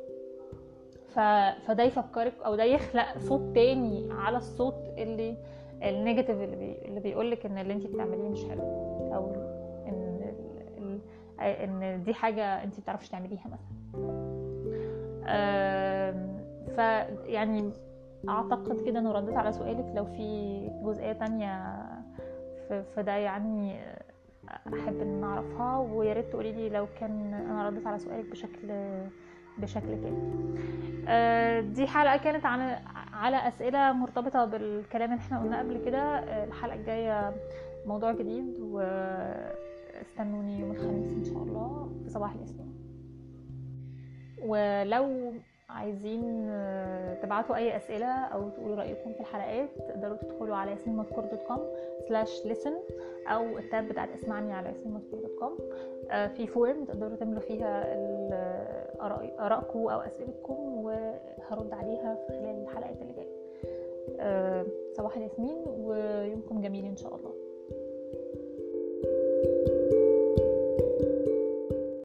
ف... 1.09 1.19
فده 1.67 1.83
يفكرك 1.83 2.35
أو 2.45 2.55
ده 2.55 2.65
يخلق 2.65 3.19
صوت 3.19 3.55
تاني 3.55 4.09
على 4.13 4.37
الصوت 4.37 4.75
اللي 4.99 5.37
ال 5.83 5.89
negative 5.89 6.41
اللي, 6.41 6.57
بي... 6.57 6.79
اللي 6.89 7.01
بيقولك 7.01 7.47
إن 7.47 7.59
اللي 7.59 7.73
انت 7.73 7.87
بتعمليه 7.87 8.29
مش 8.29 8.45
حلو 8.45 8.63
ال... 9.89 10.35
ال... 10.79 11.01
إن 11.41 12.03
دي 12.05 12.15
حاجة 12.15 12.65
انت 12.65 12.81
بتعرفش 12.81 13.09
تعمليها 13.09 13.45
مثلا. 13.47 13.80
ف 16.77 16.79
يعني 17.27 17.71
أعتقد 18.29 18.81
كده 18.87 18.99
إنه 18.99 19.13
رديت 19.13 19.37
على 19.37 19.53
سؤالك 19.53 19.93
لو 19.97 20.05
في 20.05 20.69
جزئية 20.85 21.13
تانية 21.13 21.77
في, 22.69 22.83
في 22.95 23.03
ده 23.03 23.13
يعني 23.13 23.81
أحب 24.51 25.01
إن 25.01 25.25
أعرفها 25.25 25.79
ويا 25.79 26.13
ريت 26.13 26.31
تقولي 26.31 26.53
لي 26.53 26.69
لو 26.69 26.87
كان 27.01 27.35
أنا 27.35 27.69
رديت 27.69 27.87
على 27.87 27.99
سؤالك 27.99 28.31
بشكل 28.31 28.69
بشكل 29.59 29.87
كامل. 29.87 30.55
آه، 31.09 31.61
دي 31.61 31.87
حلقة 31.87 32.17
كانت 32.17 32.47
عن 32.47 32.61
على 33.13 33.49
أسئلة 33.49 33.93
مرتبطة 33.93 34.45
بالكلام 34.45 35.13
اللي 35.13 35.21
إحنا 35.23 35.41
قلناه 35.41 35.59
قبل 35.59 35.79
كده. 35.85 35.99
آه، 35.99 36.45
الحلقة 36.45 36.75
الجاية 36.75 37.35
موضوع 37.87 38.13
جديد 38.13 38.61
وأستنوني 38.61 40.61
يوم 40.61 40.71
الخميس 40.71 41.13
إن 41.13 41.25
شاء 41.25 41.43
الله 41.43 41.91
في 42.05 42.11
صباح 42.11 42.33
الياسمين. 42.35 42.71
ولو 44.47 45.33
عايزين 45.69 46.47
آه، 46.51 47.15
تبعتوا 47.15 47.57
أي 47.57 47.77
أسئلة 47.77 48.07
أو 48.07 48.49
تقولوا 48.49 48.77
رأيكم 48.77 49.13
في 49.13 49.21
الحلقات 49.21 49.69
تقدروا 49.89 50.17
تدخلوا 50.17 50.57
على 50.57 50.71
ياسمين 50.71 50.97
مذكور 50.97 51.25
dot 51.25 51.43
com 51.43 51.69
slash 52.09 52.43
listen 52.43 52.73
أو 53.29 53.59
ال 53.59 53.66
tab 53.66 53.89
بتاعت 53.89 54.09
اسمعني 54.13 54.53
على 54.53 54.69
ياسمين 54.69 54.95
مذكور 54.95 55.21
dot 55.21 55.39
com. 55.39 55.59
في 56.29 56.47
form 56.47 56.85
تقدروا 56.85 57.17
تملوا 57.17 57.41
فيها 57.41 57.85
آراء- 58.99 59.41
آرائكم 59.41 59.79
أو 59.89 60.01
أسئلتكم 60.01 60.55
وهرد 60.85 61.73
عليها 61.73 62.15
في 62.15 62.33
خلال 62.33 62.63
الحلقات 62.63 63.01
اللي 63.03 63.13
جاية. 63.13 63.37
آه، 64.21 64.67
صباح 64.93 65.17
الياسمين 65.17 65.65
ويومكم 65.67 66.61
جميل 66.61 66.85
إن 66.85 66.97
شاء 66.97 67.17
الله. 67.17 67.35